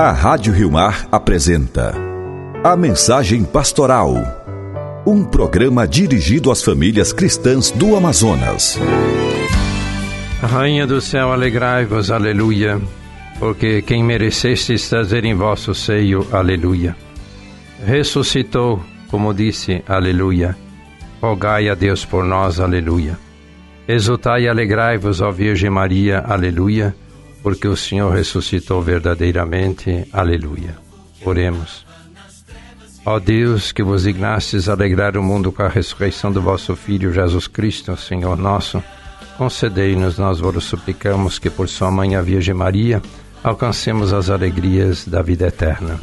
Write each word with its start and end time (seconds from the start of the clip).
A 0.00 0.12
Rádio 0.12 0.54
Rio 0.54 0.72
Mar 0.72 1.06
apresenta 1.12 1.94
A 2.64 2.74
Mensagem 2.74 3.44
Pastoral. 3.44 4.14
Um 5.06 5.22
programa 5.22 5.86
dirigido 5.86 6.50
às 6.50 6.64
famílias 6.64 7.12
cristãs 7.12 7.70
do 7.70 7.94
Amazonas. 7.94 8.78
Rainha 10.40 10.86
do 10.86 11.02
céu, 11.02 11.30
alegrai-vos, 11.30 12.10
aleluia, 12.10 12.80
porque 13.38 13.82
quem 13.82 14.02
merecestes 14.02 14.88
trazer 14.88 15.26
em 15.26 15.34
vosso 15.34 15.74
seio, 15.74 16.26
aleluia. 16.32 16.96
Ressuscitou, 17.84 18.82
como 19.08 19.34
disse, 19.34 19.84
aleluia. 19.86 20.56
Rogai 21.20 21.68
a 21.68 21.74
Deus 21.74 22.06
por 22.06 22.24
nós, 22.24 22.58
aleluia. 22.58 23.18
Exultai 23.86 24.44
e 24.44 24.48
alegrai-vos, 24.48 25.20
ó 25.20 25.30
Virgem 25.30 25.68
Maria, 25.68 26.24
aleluia 26.26 26.94
porque 27.42 27.68
o 27.68 27.76
Senhor 27.76 28.12
ressuscitou 28.12 28.82
verdadeiramente. 28.82 30.06
Aleluia. 30.12 30.76
Oremos. 31.24 31.84
Ó 33.04 33.18
Deus, 33.18 33.72
que 33.72 33.82
vos 33.82 34.02
dignastes 34.02 34.68
alegrar 34.68 35.16
o 35.16 35.22
mundo 35.22 35.50
com 35.50 35.62
a 35.62 35.68
ressurreição 35.68 36.30
do 36.30 36.42
vosso 36.42 36.76
Filho 36.76 37.12
Jesus 37.12 37.46
Cristo, 37.46 37.96
Senhor 37.96 38.36
nosso, 38.36 38.82
concedei-nos, 39.38 40.18
nós 40.18 40.38
vos 40.38 40.64
suplicamos, 40.64 41.38
que 41.38 41.48
por 41.48 41.68
sua 41.68 41.90
mãe, 41.90 42.14
a 42.14 42.20
Virgem 42.20 42.54
Maria, 42.54 43.00
alcancemos 43.42 44.12
as 44.12 44.28
alegrias 44.28 45.06
da 45.06 45.22
vida 45.22 45.46
eterna. 45.46 45.98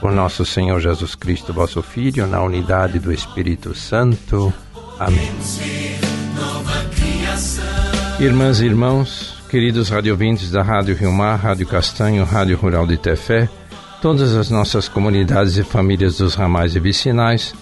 Por 0.00 0.12
nosso 0.12 0.44
Senhor 0.44 0.78
Jesus 0.80 1.14
Cristo, 1.14 1.52
vosso 1.52 1.82
Filho, 1.82 2.26
na 2.26 2.42
unidade 2.42 2.98
do 2.98 3.10
Espírito 3.10 3.74
Santo. 3.74 4.52
Amém. 4.98 5.30
Irmãs 8.20 8.60
e 8.60 8.66
irmãos, 8.66 9.33
queridos 9.54 9.88
radiovintes 9.88 10.50
da 10.50 10.62
Rádio 10.64 10.96
Rio 10.96 11.12
Mar, 11.12 11.36
Rádio 11.36 11.64
Castanho, 11.64 12.24
Rádio 12.24 12.56
Rural 12.56 12.88
de 12.88 12.96
Tefé, 12.96 13.48
todas 14.02 14.34
as 14.34 14.50
nossas 14.50 14.88
comunidades 14.88 15.56
e 15.56 15.62
famílias 15.62 16.18
dos 16.18 16.34
ramais 16.34 16.74
e 16.74 16.80
vicinais, 16.80 17.54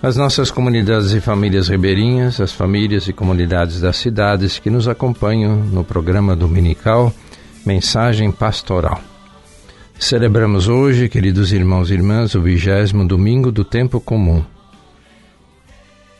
as 0.00 0.16
nossas 0.16 0.52
comunidades 0.52 1.10
e 1.10 1.20
famílias 1.20 1.66
ribeirinhas, 1.66 2.40
as 2.40 2.52
famílias 2.52 3.08
e 3.08 3.12
comunidades 3.12 3.80
das 3.80 3.96
cidades 3.96 4.60
que 4.60 4.70
nos 4.70 4.86
acompanham 4.86 5.56
no 5.56 5.82
programa 5.82 6.36
dominical 6.36 7.12
Mensagem 7.66 8.30
Pastoral. 8.30 9.00
Celebramos 9.98 10.68
hoje, 10.68 11.08
queridos 11.08 11.52
irmãos 11.52 11.90
e 11.90 11.94
irmãs, 11.94 12.36
o 12.36 12.40
vigésimo 12.40 13.04
domingo 13.04 13.50
do 13.50 13.64
tempo 13.64 13.98
comum. 13.98 14.44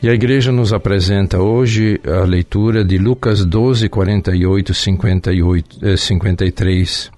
E 0.03 0.09
a 0.09 0.13
igreja 0.13 0.51
nos 0.51 0.73
apresenta 0.73 1.39
hoje 1.39 1.97
a 2.05 2.25
leitura 2.25 2.83
de 2.83 2.97
Lucas 2.97 3.45
12, 3.45 3.87
48, 3.87 4.73
58, 4.73 5.97
53 5.97 7.09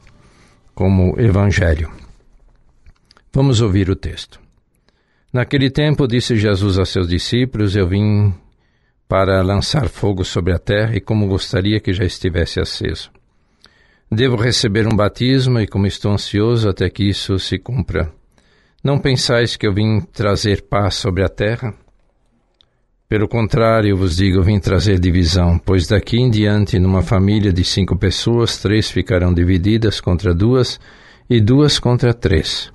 como 0.75 1.19
evangelho. 1.19 1.91
Vamos 3.33 3.59
ouvir 3.59 3.89
o 3.89 3.95
texto. 3.95 4.39
Naquele 5.33 5.71
tempo 5.71 6.07
disse 6.07 6.35
Jesus 6.35 6.77
a 6.77 6.85
seus 6.85 7.07
discípulos: 7.07 7.75
Eu 7.75 7.87
vim 7.87 8.31
para 9.07 9.41
lançar 9.41 9.89
fogo 9.89 10.23
sobre 10.23 10.53
a 10.53 10.59
terra 10.59 10.95
e 10.95 11.01
como 11.01 11.27
gostaria 11.27 11.79
que 11.79 11.91
já 11.91 12.05
estivesse 12.05 12.59
aceso. 12.59 13.09
Devo 14.11 14.35
receber 14.35 14.85
um 14.85 14.95
batismo 14.95 15.59
e 15.59 15.65
como 15.65 15.87
estou 15.87 16.11
ansioso 16.11 16.69
até 16.69 16.87
que 16.87 17.09
isso 17.09 17.39
se 17.39 17.57
cumpra. 17.57 18.13
Não 18.83 18.99
pensais 18.99 19.57
que 19.57 19.65
eu 19.65 19.73
vim 19.73 20.01
trazer 20.01 20.61
paz 20.61 20.93
sobre 20.93 21.23
a 21.23 21.27
terra? 21.27 21.73
Pelo 23.15 23.29
contrário, 23.29 23.95
vos 23.95 24.17
digo, 24.17 24.43
vim 24.43 24.59
trazer 24.59 24.99
divisão, 24.99 25.57
pois 25.57 25.87
daqui 25.87 26.17
em 26.17 26.29
diante, 26.29 26.77
numa 26.77 27.01
família 27.01 27.53
de 27.53 27.63
cinco 27.63 27.95
pessoas, 27.97 28.57
três 28.57 28.91
ficarão 28.91 29.33
divididas 29.33 30.01
contra 30.01 30.33
duas 30.33 30.77
e 31.29 31.39
duas 31.39 31.79
contra 31.79 32.13
três. 32.13 32.69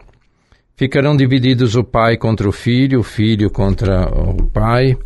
Ficarão 0.74 1.14
divididos 1.14 1.76
o 1.76 1.84
pai 1.84 2.16
contra 2.16 2.48
o 2.48 2.52
filho, 2.52 3.00
o 3.00 3.02
filho 3.02 3.50
contra 3.50 4.08
o 4.08 4.42
pai, 4.46 4.96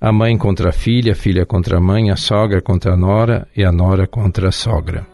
a 0.00 0.12
mãe 0.12 0.38
contra 0.38 0.68
a 0.68 0.72
filha, 0.72 1.10
a 1.10 1.16
filha 1.16 1.44
contra 1.44 1.78
a 1.78 1.80
mãe, 1.80 2.12
a 2.12 2.16
sogra 2.16 2.62
contra 2.62 2.92
a 2.92 2.96
nora 2.96 3.48
e 3.56 3.64
a 3.64 3.72
nora 3.72 4.06
contra 4.06 4.50
a 4.50 4.52
sogra. 4.52 5.04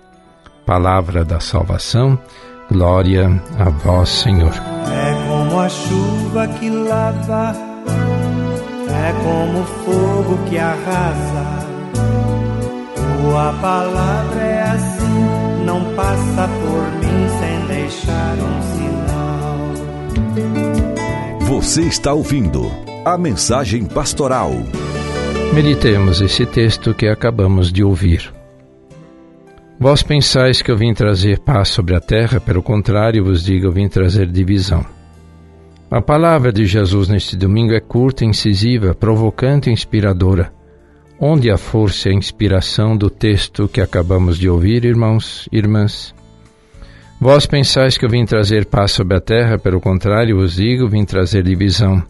Palavra 0.67 1.25
da 1.25 1.41
salvação, 1.41 2.19
glória 2.71 3.43
a 3.59 3.71
vós, 3.71 4.11
Senhor. 4.11 4.53
É 4.53 5.27
como 5.27 5.59
a 5.59 5.71
chuva 5.71 6.49
que 6.49 6.69
lava 6.69 7.70
é 9.01 9.13
como 9.25 9.65
fogo 9.65 10.39
que 10.49 10.59
arrasa. 10.59 11.67
Tua 12.95 13.53
palavra 13.55 14.41
é 14.41 14.63
assim, 14.63 15.65
não 15.65 15.95
passa 15.95 16.49
por 16.49 16.83
mim 17.01 17.29
sem 17.39 17.67
deixar 17.67 18.37
um 18.37 18.61
sinal. 18.75 19.59
Você 21.47 21.83
está 21.83 22.13
ouvindo 22.13 22.71
a 23.05 23.17
mensagem 23.17 23.87
pastoral. 23.87 24.53
Meditemos 25.55 26.21
esse 26.21 26.45
texto 26.47 26.95
que 26.95 27.09
acabamos 27.09 27.73
de 27.73 27.83
ouvir. 27.83 28.33
Vós 29.79 30.03
pensais 30.03 30.61
que 30.61 30.71
eu 30.71 30.77
vim 30.77 30.93
trazer 30.93 31.39
paz 31.41 31.71
sobre 31.71 31.97
a 31.97 32.01
terra, 32.01 32.39
pelo 32.39 32.63
contrário, 32.63 33.25
vos 33.25 33.43
digo, 33.43 33.67
eu 33.67 33.73
vim 33.73 33.89
trazer 33.89 34.27
divisão. 34.27 35.00
A 35.91 36.01
palavra 36.01 36.53
de 36.53 36.67
Jesus 36.67 37.09
neste 37.09 37.37
domingo 37.37 37.75
é 37.75 37.81
curta, 37.81 38.25
incisiva, 38.25 38.95
provocante 38.95 39.69
e 39.69 39.73
inspiradora. 39.73 40.53
Onde 41.19 41.51
a 41.51 41.59
força 41.59 42.09
e 42.09 42.13
a 42.13 42.15
inspiração 42.15 42.97
do 42.97 43.11
texto 43.11 43.67
que 43.67 43.81
acabamos 43.81 44.39
de 44.39 44.49
ouvir, 44.49 44.85
irmãos 44.85 45.49
irmãs? 45.51 46.15
Vós 47.21 47.45
pensais 47.45 47.99
que 47.99 48.05
eu 48.05 48.09
vim 48.09 48.25
trazer 48.25 48.67
paz 48.67 48.93
sobre 48.93 49.17
a 49.17 49.21
terra, 49.21 49.59
pelo 49.59 49.81
contrário, 49.81 50.37
vos 50.37 50.55
digo, 50.55 50.89
vim 50.89 51.05
trazer 51.05 51.43
divisão. 51.43 52.01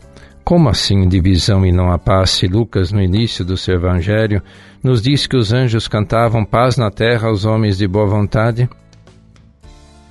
Como 0.45 0.69
assim 0.69 1.09
divisão 1.09 1.65
e 1.65 1.73
não 1.73 1.91
a 1.91 1.99
paz? 1.99 2.33
Se 2.33 2.47
Lucas, 2.47 2.93
no 2.93 3.01
início 3.01 3.47
do 3.47 3.57
seu 3.57 3.77
evangelho, 3.77 4.43
nos 4.85 5.01
diz 5.01 5.27
que 5.27 5.39
os 5.39 5.55
anjos 5.55 5.89
cantavam 5.89 6.45
paz 6.45 6.77
na 6.77 6.91
terra 6.91 7.29
aos 7.29 7.47
homens 7.47 7.79
de 7.79 7.89
boa 7.89 8.07
vontade? 8.07 8.69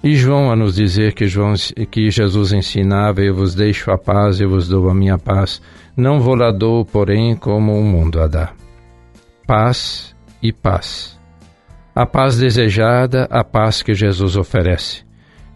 E 0.01 0.15
João 0.15 0.49
a 0.49 0.55
nos 0.55 0.75
dizer 0.75 1.13
que, 1.13 1.27
João, 1.27 1.53
que 1.91 2.09
Jesus 2.09 2.53
ensinava: 2.53 3.21
Eu 3.21 3.35
vos 3.35 3.53
deixo 3.53 3.91
a 3.91 3.97
paz, 3.97 4.39
eu 4.39 4.49
vos 4.49 4.67
dou 4.67 4.89
a 4.89 4.93
minha 4.93 5.17
paz. 5.17 5.61
Não 5.95 6.21
vou 6.21 6.35
lá 6.35 6.51
dou, 6.51 6.85
porém, 6.85 7.35
como 7.35 7.77
o 7.77 7.83
mundo 7.83 8.21
a 8.21 8.27
dá. 8.27 8.53
Paz 9.45 10.15
e 10.41 10.53
paz. 10.53 11.19
A 11.93 12.05
paz 12.05 12.37
desejada, 12.37 13.27
a 13.29 13.43
paz 13.43 13.81
que 13.81 13.93
Jesus 13.93 14.37
oferece. 14.37 15.03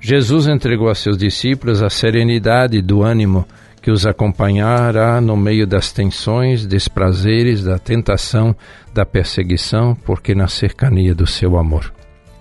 Jesus 0.02 0.48
entregou 0.48 0.90
a 0.90 0.96
seus 0.96 1.18
discípulos 1.18 1.82
a 1.82 1.90
serenidade 1.90 2.82
do 2.82 3.02
ânimo 3.02 3.46
que 3.82 3.92
os 3.92 4.06
acompanhará 4.06 5.22
no 5.22 5.38
meio 5.38 5.66
das 5.66 5.94
tensões, 5.94 6.66
desprazeres, 6.66 7.64
da 7.64 7.80
tentação, 7.80 8.54
da 8.94 9.06
perseguição, 9.06 9.94
porque 9.94 10.36
na 10.36 10.48
cercania 10.48 11.16
do 11.16 11.26
seu 11.26 11.58
amor. 11.58 11.94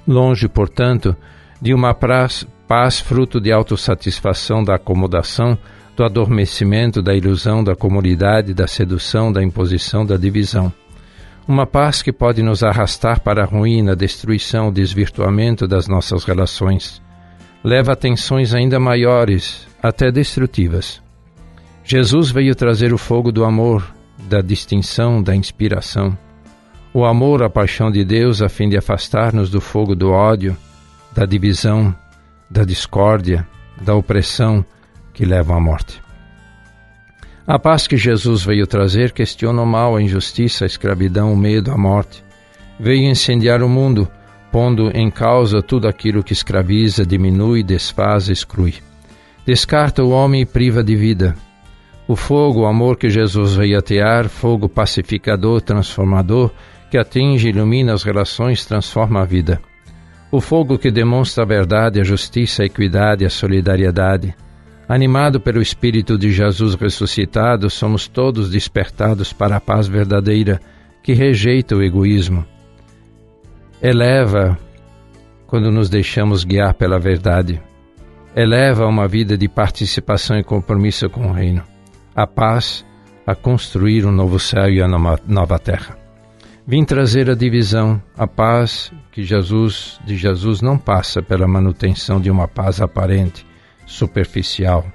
Longe, 0.06 0.48
portanto, 0.48 1.16
de 1.62 1.72
uma 1.72 1.94
paz, 1.94 2.44
paz 2.66 2.98
fruto 2.98 3.40
de 3.40 3.52
autossatisfação 3.52 4.64
da 4.64 4.74
acomodação, 4.74 5.56
do 5.96 6.02
adormecimento, 6.02 7.00
da 7.00 7.14
ilusão, 7.14 7.62
da 7.62 7.76
comunidade, 7.76 8.52
da 8.52 8.66
sedução, 8.66 9.32
da 9.32 9.40
imposição, 9.40 10.04
da 10.04 10.16
divisão. 10.16 10.72
Uma 11.46 11.64
paz 11.64 12.02
que 12.02 12.12
pode 12.12 12.42
nos 12.42 12.64
arrastar 12.64 13.20
para 13.20 13.44
a 13.44 13.46
ruína, 13.46 13.92
a 13.92 13.94
destruição, 13.94 14.68
o 14.68 14.72
desvirtuamento 14.72 15.68
das 15.68 15.86
nossas 15.86 16.24
relações. 16.24 17.00
Leva 17.62 17.92
a 17.92 17.96
tensões 17.96 18.52
ainda 18.54 18.80
maiores, 18.80 19.68
até 19.80 20.10
destrutivas. 20.10 21.00
Jesus 21.84 22.32
veio 22.32 22.56
trazer 22.56 22.92
o 22.92 22.98
fogo 22.98 23.30
do 23.30 23.44
amor, 23.44 23.94
da 24.28 24.40
distinção, 24.40 25.22
da 25.22 25.34
inspiração. 25.36 26.18
O 26.92 27.04
amor, 27.04 27.40
a 27.40 27.48
paixão 27.48 27.88
de 27.88 28.04
Deus, 28.04 28.42
a 28.42 28.48
fim 28.48 28.68
de 28.68 28.76
afastar-nos 28.76 29.48
do 29.48 29.60
fogo 29.60 29.94
do 29.94 30.10
ódio, 30.10 30.56
da 31.14 31.26
divisão, 31.26 31.94
da 32.50 32.64
discórdia, 32.64 33.46
da 33.80 33.94
opressão 33.94 34.64
que 35.12 35.24
levam 35.24 35.56
à 35.56 35.60
morte. 35.60 36.00
A 37.46 37.58
paz 37.58 37.86
que 37.86 37.96
Jesus 37.96 38.44
veio 38.44 38.66
trazer 38.66 39.12
questiona 39.12 39.62
o 39.62 39.66
mal, 39.66 39.96
a 39.96 40.02
injustiça, 40.02 40.64
a 40.64 40.66
escravidão, 40.66 41.32
o 41.32 41.36
medo, 41.36 41.72
a 41.72 41.76
morte. 41.76 42.24
Veio 42.78 43.10
incendiar 43.10 43.62
o 43.62 43.68
mundo, 43.68 44.08
pondo 44.52 44.90
em 44.94 45.10
causa 45.10 45.60
tudo 45.60 45.88
aquilo 45.88 46.22
que 46.22 46.32
escraviza, 46.32 47.04
diminui, 47.04 47.62
desfaz, 47.62 48.28
exclui. 48.28 48.74
Descarta 49.44 50.04
o 50.04 50.10
homem 50.10 50.42
e 50.42 50.46
priva 50.46 50.84
de 50.84 50.94
vida. 50.94 51.34
O 52.06 52.14
fogo, 52.14 52.60
o 52.60 52.66
amor 52.66 52.96
que 52.96 53.10
Jesus 53.10 53.54
veio 53.54 53.78
atear, 53.78 54.28
fogo 54.28 54.68
pacificador, 54.68 55.60
transformador, 55.60 56.50
que 56.90 56.98
atinge, 56.98 57.48
ilumina 57.48 57.92
as 57.92 58.02
relações, 58.02 58.64
transforma 58.64 59.22
a 59.22 59.24
vida. 59.24 59.60
O 60.32 60.40
fogo 60.40 60.78
que 60.78 60.90
demonstra 60.90 61.44
a 61.44 61.46
verdade, 61.46 62.00
a 62.00 62.02
justiça, 62.02 62.62
a 62.62 62.66
equidade, 62.66 63.22
a 63.22 63.28
solidariedade. 63.28 64.34
Animado 64.88 65.38
pelo 65.38 65.60
Espírito 65.60 66.16
de 66.16 66.32
Jesus 66.32 66.74
ressuscitado, 66.74 67.68
somos 67.68 68.08
todos 68.08 68.48
despertados 68.48 69.30
para 69.30 69.56
a 69.56 69.60
paz 69.60 69.86
verdadeira 69.86 70.58
que 71.02 71.12
rejeita 71.12 71.76
o 71.76 71.82
egoísmo. 71.82 72.46
Eleva 73.82 74.58
quando 75.46 75.70
nos 75.70 75.90
deixamos 75.90 76.44
guiar 76.44 76.72
pela 76.72 76.98
verdade. 76.98 77.60
eleva 78.34 78.84
a 78.84 78.88
uma 78.88 79.06
vida 79.06 79.36
de 79.36 79.46
participação 79.46 80.38
e 80.38 80.42
compromisso 80.42 81.10
com 81.10 81.26
o 81.26 81.32
reino. 81.32 81.62
A 82.16 82.26
paz 82.26 82.86
a 83.26 83.34
construir 83.34 84.06
um 84.06 84.10
novo 84.10 84.38
céu 84.38 84.70
e 84.70 84.80
uma 84.80 85.18
nova 85.28 85.58
terra. 85.58 86.01
Vim 86.64 86.84
trazer 86.84 87.28
a 87.28 87.34
divisão, 87.34 88.00
a 88.16 88.24
paz 88.24 88.92
que 89.10 89.24
Jesus 89.24 89.98
de 90.04 90.16
Jesus 90.16 90.62
não 90.62 90.78
passa 90.78 91.20
pela 91.20 91.48
manutenção 91.48 92.20
de 92.20 92.30
uma 92.30 92.46
paz 92.46 92.80
aparente, 92.80 93.44
superficial. 93.84 94.86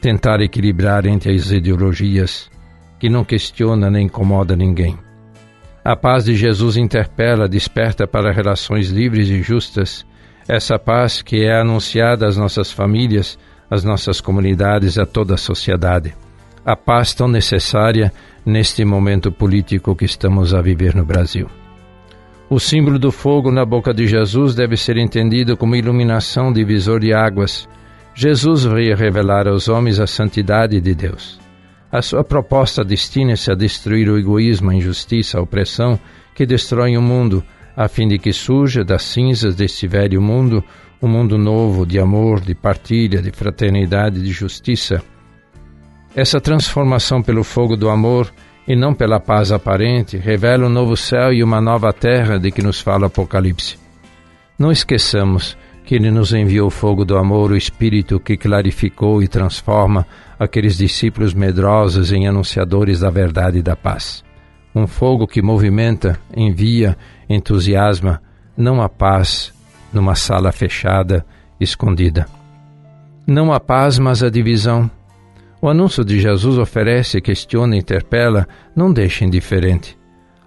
Tentar 0.00 0.40
equilibrar 0.40 1.04
entre 1.04 1.34
as 1.34 1.50
ideologias 1.50 2.50
que 2.98 3.10
não 3.10 3.24
questiona 3.24 3.90
nem 3.90 4.06
incomoda 4.06 4.56
ninguém. 4.56 4.98
A 5.84 5.94
paz 5.94 6.24
de 6.24 6.34
Jesus 6.34 6.78
interpela, 6.78 7.46
desperta 7.46 8.06
para 8.06 8.32
relações 8.32 8.88
livres 8.88 9.28
e 9.28 9.42
justas, 9.42 10.06
essa 10.48 10.78
paz 10.78 11.20
que 11.20 11.44
é 11.44 11.60
anunciada 11.60 12.26
às 12.26 12.38
nossas 12.38 12.72
famílias, 12.72 13.38
às 13.70 13.84
nossas 13.84 14.18
comunidades, 14.18 14.96
a 14.96 15.04
toda 15.04 15.34
a 15.34 15.38
sociedade 15.38 16.14
a 16.64 16.76
paz 16.76 17.14
tão 17.14 17.28
necessária 17.28 18.12
neste 18.44 18.84
momento 18.84 19.32
político 19.32 19.94
que 19.94 20.04
estamos 20.04 20.54
a 20.54 20.60
viver 20.60 20.94
no 20.94 21.04
Brasil. 21.04 21.48
O 22.48 22.58
símbolo 22.58 22.98
do 22.98 23.12
fogo 23.12 23.50
na 23.50 23.64
boca 23.64 23.94
de 23.94 24.06
Jesus 24.06 24.54
deve 24.54 24.76
ser 24.76 24.96
entendido 24.96 25.56
como 25.56 25.76
iluminação 25.76 26.52
divisor 26.52 27.00
de 27.00 27.14
águas. 27.14 27.68
Jesus 28.14 28.64
veio 28.64 28.96
revelar 28.96 29.46
aos 29.46 29.68
homens 29.68 30.00
a 30.00 30.06
santidade 30.06 30.80
de 30.80 30.94
Deus. 30.94 31.38
A 31.92 32.02
sua 32.02 32.24
proposta 32.24 32.84
destina-se 32.84 33.50
a 33.50 33.54
destruir 33.54 34.08
o 34.08 34.18
egoísmo, 34.18 34.70
a 34.70 34.74
injustiça, 34.74 35.38
a 35.38 35.42
opressão 35.42 35.98
que 36.34 36.44
destroem 36.44 36.96
o 36.96 37.02
mundo, 37.02 37.42
a 37.76 37.88
fim 37.88 38.08
de 38.08 38.18
que 38.18 38.32
surja 38.32 38.84
das 38.84 39.02
cinzas 39.02 39.54
deste 39.54 39.86
velho 39.86 40.20
mundo 40.20 40.62
um 41.02 41.08
mundo 41.08 41.38
novo 41.38 41.86
de 41.86 41.98
amor, 41.98 42.40
de 42.40 42.54
partilha, 42.54 43.22
de 43.22 43.30
fraternidade, 43.30 44.20
de 44.20 44.30
justiça 44.30 45.02
essa 46.14 46.40
transformação 46.40 47.22
pelo 47.22 47.44
fogo 47.44 47.76
do 47.76 47.88
amor 47.88 48.32
e 48.66 48.74
não 48.74 48.94
pela 48.94 49.20
paz 49.20 49.52
aparente 49.52 50.16
revela 50.16 50.66
um 50.66 50.68
novo 50.68 50.96
céu 50.96 51.32
e 51.32 51.42
uma 51.42 51.60
nova 51.60 51.92
terra 51.92 52.38
de 52.38 52.50
que 52.50 52.62
nos 52.62 52.80
fala 52.80 53.06
Apocalipse. 53.06 53.78
Não 54.58 54.70
esqueçamos 54.70 55.56
que 55.84 55.94
Ele 55.94 56.10
nos 56.10 56.32
enviou 56.32 56.68
o 56.68 56.70
fogo 56.70 57.04
do 57.04 57.16
amor, 57.16 57.50
o 57.50 57.56
Espírito 57.56 58.20
que 58.20 58.36
clarificou 58.36 59.22
e 59.22 59.28
transforma 59.28 60.06
aqueles 60.38 60.76
discípulos 60.76 61.34
medrosos 61.34 62.12
em 62.12 62.28
anunciadores 62.28 63.00
da 63.00 63.10
verdade 63.10 63.58
e 63.58 63.62
da 63.62 63.74
paz. 63.74 64.22
Um 64.74 64.86
fogo 64.86 65.26
que 65.26 65.42
movimenta, 65.42 66.18
envia, 66.36 66.96
entusiasma, 67.28 68.22
não 68.56 68.80
a 68.80 68.88
paz 68.88 69.52
numa 69.92 70.14
sala 70.14 70.52
fechada, 70.52 71.24
escondida. 71.58 72.26
Não 73.26 73.52
a 73.52 73.58
paz, 73.58 73.98
mas 73.98 74.22
a 74.22 74.30
divisão, 74.30 74.90
o 75.62 75.68
anúncio 75.68 76.04
de 76.04 76.18
Jesus 76.18 76.58
oferece, 76.58 77.20
questiona, 77.20 77.76
interpela, 77.76 78.46
não 78.74 78.92
deixa 78.92 79.24
indiferente. 79.24 79.98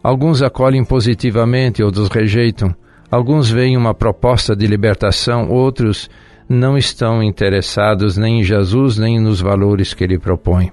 Alguns 0.03 0.41
acolhem 0.41 0.83
positivamente, 0.83 1.83
outros 1.83 2.09
rejeitam. 2.09 2.75
Alguns 3.11 3.49
veem 3.49 3.77
uma 3.77 3.93
proposta 3.93 4.55
de 4.55 4.65
libertação, 4.65 5.49
outros 5.49 6.09
não 6.49 6.77
estão 6.77 7.21
interessados 7.21 8.17
nem 8.17 8.39
em 8.39 8.43
Jesus 8.43 8.97
nem 8.97 9.19
nos 9.19 9.39
valores 9.39 9.93
que 9.93 10.03
ele 10.03 10.17
propõe. 10.17 10.71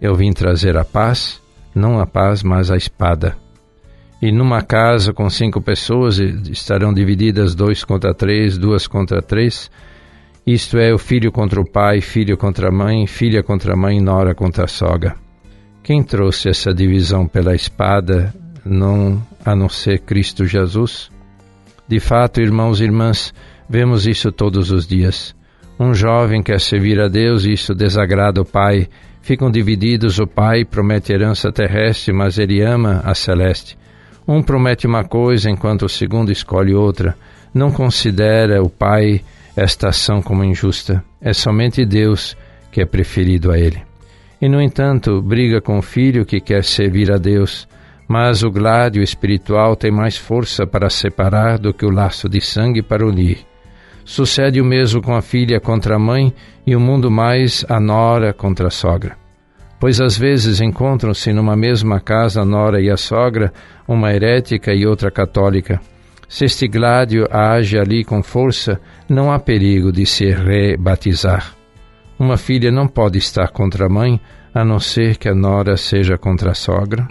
Eu 0.00 0.14
vim 0.14 0.32
trazer 0.32 0.76
a 0.76 0.84
paz, 0.84 1.40
não 1.74 2.00
a 2.00 2.06
paz, 2.06 2.42
mas 2.42 2.70
a 2.70 2.76
espada. 2.76 3.36
E 4.20 4.32
numa 4.32 4.62
casa 4.62 5.12
com 5.12 5.28
cinco 5.30 5.60
pessoas 5.60 6.18
estarão 6.18 6.92
divididas 6.92 7.54
dois 7.54 7.84
contra 7.84 8.12
três, 8.12 8.58
duas 8.58 8.86
contra 8.86 9.22
três, 9.22 9.70
isto 10.54 10.78
é, 10.78 10.94
o 10.94 10.98
filho 10.98 11.30
contra 11.30 11.60
o 11.60 11.70
pai, 11.70 12.00
filho 12.00 12.36
contra 12.36 12.68
a 12.68 12.72
mãe, 12.72 13.06
filha 13.06 13.42
contra 13.42 13.74
a 13.74 13.76
mãe, 13.76 14.00
nora 14.00 14.34
contra 14.34 14.64
a 14.64 14.68
sogra. 14.68 15.14
Quem 15.82 16.02
trouxe 16.02 16.48
essa 16.48 16.72
divisão 16.72 17.26
pela 17.26 17.54
espada, 17.54 18.34
não 18.64 19.22
a 19.44 19.54
não 19.54 19.68
ser 19.68 20.00
Cristo 20.00 20.46
Jesus? 20.46 21.10
De 21.86 22.00
fato, 22.00 22.40
irmãos 22.40 22.80
e 22.80 22.84
irmãs, 22.84 23.32
vemos 23.68 24.06
isso 24.06 24.32
todos 24.32 24.70
os 24.70 24.86
dias. 24.86 25.34
Um 25.78 25.92
jovem 25.92 26.42
quer 26.42 26.60
servir 26.60 26.98
a 26.98 27.08
Deus 27.08 27.44
e 27.44 27.52
isso 27.52 27.74
desagrada 27.74 28.40
o 28.40 28.44
pai. 28.44 28.88
Ficam 29.20 29.50
divididos, 29.50 30.18
o 30.18 30.26
pai 30.26 30.64
promete 30.64 31.12
herança 31.12 31.52
terrestre, 31.52 32.12
mas 32.12 32.38
ele 32.38 32.62
ama 32.62 33.02
a 33.04 33.14
celeste. 33.14 33.78
Um 34.26 34.42
promete 34.42 34.86
uma 34.86 35.04
coisa 35.04 35.50
enquanto 35.50 35.82
o 35.82 35.88
segundo 35.88 36.32
escolhe 36.32 36.74
outra. 36.74 37.16
Não 37.52 37.70
considera 37.70 38.62
o 38.62 38.70
pai 38.70 39.22
esta 39.56 39.88
ação 39.88 40.22
como 40.22 40.44
injusta. 40.44 41.04
É 41.20 41.32
somente 41.32 41.84
Deus 41.84 42.36
que 42.70 42.80
é 42.80 42.86
preferido 42.86 43.50
a 43.50 43.58
ele. 43.58 43.82
E, 44.40 44.48
no 44.48 44.62
entanto, 44.62 45.20
briga 45.20 45.60
com 45.60 45.78
o 45.78 45.82
filho 45.82 46.24
que 46.24 46.40
quer 46.40 46.62
servir 46.62 47.10
a 47.10 47.16
Deus, 47.16 47.66
mas 48.06 48.42
o 48.42 48.50
gládio 48.50 49.02
espiritual 49.02 49.74
tem 49.74 49.90
mais 49.90 50.16
força 50.16 50.66
para 50.66 50.88
separar 50.88 51.58
do 51.58 51.74
que 51.74 51.84
o 51.84 51.90
laço 51.90 52.28
de 52.28 52.40
sangue 52.40 52.82
para 52.82 53.06
unir. 53.06 53.38
Sucede 54.04 54.60
o 54.60 54.64
mesmo 54.64 55.02
com 55.02 55.14
a 55.14 55.20
filha 55.20 55.60
contra 55.60 55.96
a 55.96 55.98
mãe 55.98 56.32
e 56.66 56.74
o 56.74 56.80
mundo 56.80 57.10
mais 57.10 57.64
a 57.68 57.80
nora 57.80 58.32
contra 58.32 58.68
a 58.68 58.70
sogra. 58.70 59.16
Pois 59.80 60.00
às 60.00 60.16
vezes 60.16 60.60
encontram-se 60.60 61.32
numa 61.32 61.56
mesma 61.56 62.00
casa 62.00 62.40
a 62.40 62.44
nora 62.44 62.80
e 62.80 62.90
a 62.90 62.96
sogra, 62.96 63.52
uma 63.86 64.12
herética 64.12 64.72
e 64.72 64.86
outra 64.86 65.10
católica 65.10 65.80
se 66.28 66.44
este 66.44 66.68
gládio 66.68 67.26
age 67.30 67.78
ali 67.78 68.04
com 68.04 68.22
força, 68.22 68.78
não 69.08 69.32
há 69.32 69.38
perigo 69.38 69.90
de 69.90 70.04
se 70.04 70.30
rebatizar. 70.30 71.54
Uma 72.18 72.36
filha 72.36 72.70
não 72.70 72.86
pode 72.86 73.16
estar 73.16 73.48
contra 73.48 73.86
a 73.86 73.88
mãe, 73.88 74.20
a 74.52 74.62
não 74.62 74.78
ser 74.78 75.16
que 75.16 75.28
a 75.28 75.34
nora 75.34 75.76
seja 75.76 76.18
contra 76.18 76.50
a 76.50 76.54
sogra. 76.54 77.08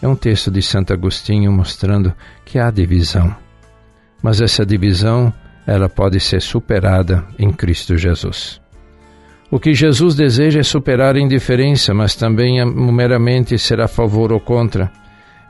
É 0.00 0.08
um 0.08 0.16
texto 0.16 0.50
de 0.50 0.62
Santo 0.62 0.92
Agostinho 0.94 1.52
mostrando 1.52 2.14
que 2.46 2.58
há 2.58 2.70
divisão. 2.70 3.34
Mas 4.22 4.40
essa 4.40 4.64
divisão, 4.64 5.32
ela 5.66 5.88
pode 5.88 6.18
ser 6.18 6.40
superada 6.40 7.26
em 7.38 7.52
Cristo 7.52 7.96
Jesus. 7.96 8.60
O 9.50 9.60
que 9.60 9.74
Jesus 9.74 10.14
deseja 10.14 10.60
é 10.60 10.62
superar 10.62 11.14
a 11.14 11.20
indiferença, 11.20 11.92
mas 11.92 12.14
também 12.14 12.64
meramente 12.64 13.58
ser 13.58 13.80
a 13.80 13.88
favor 13.88 14.32
ou 14.32 14.40
contra 14.40 14.90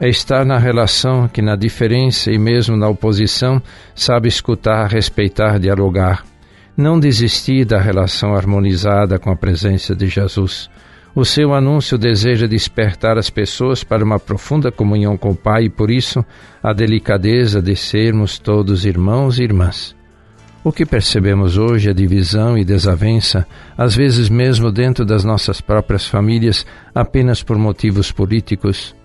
é 0.01 0.09
estar 0.09 0.45
na 0.45 0.59
relação 0.59 1.29
que, 1.29 1.41
na 1.41 1.57
diferença 1.57 2.31
e 2.31 2.39
mesmo 2.39 2.77
na 2.77 2.89
oposição, 2.89 3.63
sabe 3.95 4.29
escutar, 4.29 4.89
respeitar, 4.89 5.59
dialogar. 5.59 6.25
Não 6.77 6.99
desistir 6.99 7.65
da 7.65 7.81
relação 7.81 8.35
harmonizada 8.35 9.19
com 9.19 9.31
a 9.31 9.37
presença 9.37 9.95
de 9.95 10.09
Jesus. 10.09 10.69
O 11.15 11.25
seu 11.25 11.55
anúncio 11.55 11.97
deseja 11.97 12.49
despertar 12.49 13.17
as 13.17 13.31
pessoas 13.31 13.85
para 13.85 14.05
uma 14.05 14.19
profunda 14.19 14.73
comunhão 14.73 15.17
com 15.17 15.31
o 15.31 15.37
Pai 15.37 15.67
e, 15.67 15.71
por 15.71 15.89
isso, 15.89 16.25
a 16.61 16.73
delicadeza 16.73 17.63
de 17.63 17.77
sermos 17.77 18.37
todos 18.37 18.85
irmãos 18.85 19.39
e 19.39 19.45
irmãs. 19.45 19.95
O 20.65 20.73
que 20.73 20.85
percebemos 20.85 21.57
hoje 21.57 21.91
é 21.91 21.93
divisão 21.95 22.59
e 22.59 22.65
desavença, 22.65 23.47
às 23.79 23.95
vezes 23.95 24.29
mesmo 24.29 24.73
dentro 24.73 25.05
das 25.05 25.23
nossas 25.23 25.61
próprias 25.61 26.07
famílias, 26.07 26.67
apenas 26.93 27.43
por 27.43 27.57
motivos 27.57 28.11
políticos 28.11 28.97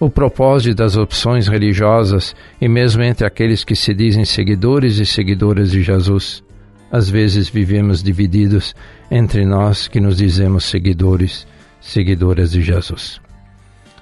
o 0.00 0.08
propósito 0.08 0.76
das 0.76 0.96
opções 0.96 1.46
religiosas 1.46 2.34
e 2.58 2.66
mesmo 2.66 3.02
entre 3.02 3.26
aqueles 3.26 3.62
que 3.62 3.76
se 3.76 3.92
dizem 3.92 4.24
seguidores 4.24 4.98
e 4.98 5.04
seguidoras 5.04 5.70
de 5.70 5.82
Jesus. 5.82 6.42
Às 6.90 7.10
vezes 7.10 7.50
vivemos 7.50 8.02
divididos 8.02 8.74
entre 9.10 9.44
nós 9.44 9.86
que 9.86 10.00
nos 10.00 10.16
dizemos 10.16 10.64
seguidores, 10.64 11.46
seguidoras 11.82 12.52
de 12.52 12.62
Jesus. 12.62 13.20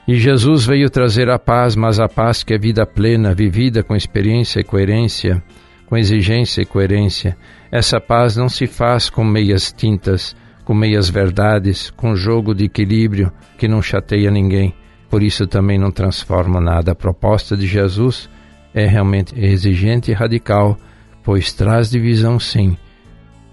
E 0.06 0.16
Jesus 0.16 0.64
veio 0.64 0.88
trazer 0.88 1.28
a 1.28 1.38
paz, 1.38 1.74
mas 1.74 1.98
a 1.98 2.08
paz 2.08 2.44
que 2.44 2.54
é 2.54 2.58
vida 2.58 2.86
plena, 2.86 3.34
vivida 3.34 3.82
com 3.82 3.96
experiência 3.96 4.60
e 4.60 4.64
coerência, 4.64 5.42
com 5.84 5.96
exigência 5.98 6.62
e 6.62 6.66
coerência. 6.66 7.36
Essa 7.72 8.00
paz 8.00 8.36
não 8.36 8.48
se 8.48 8.68
faz 8.68 9.10
com 9.10 9.24
meias 9.24 9.72
tintas, 9.72 10.34
com 10.64 10.72
meias 10.72 11.10
verdades, 11.10 11.90
com 11.90 12.14
jogo 12.14 12.54
de 12.54 12.66
equilíbrio 12.66 13.32
que 13.58 13.66
não 13.66 13.82
chateia 13.82 14.30
ninguém 14.30 14.72
por 15.10 15.22
isso 15.22 15.46
também 15.46 15.78
não 15.78 15.90
transforma 15.90 16.60
nada. 16.60 16.92
A 16.92 16.94
proposta 16.94 17.56
de 17.56 17.66
Jesus 17.66 18.28
é 18.74 18.86
realmente 18.86 19.38
exigente 19.38 20.10
e 20.10 20.14
radical, 20.14 20.76
pois 21.24 21.52
traz 21.52 21.90
divisão 21.90 22.38
sim, 22.38 22.76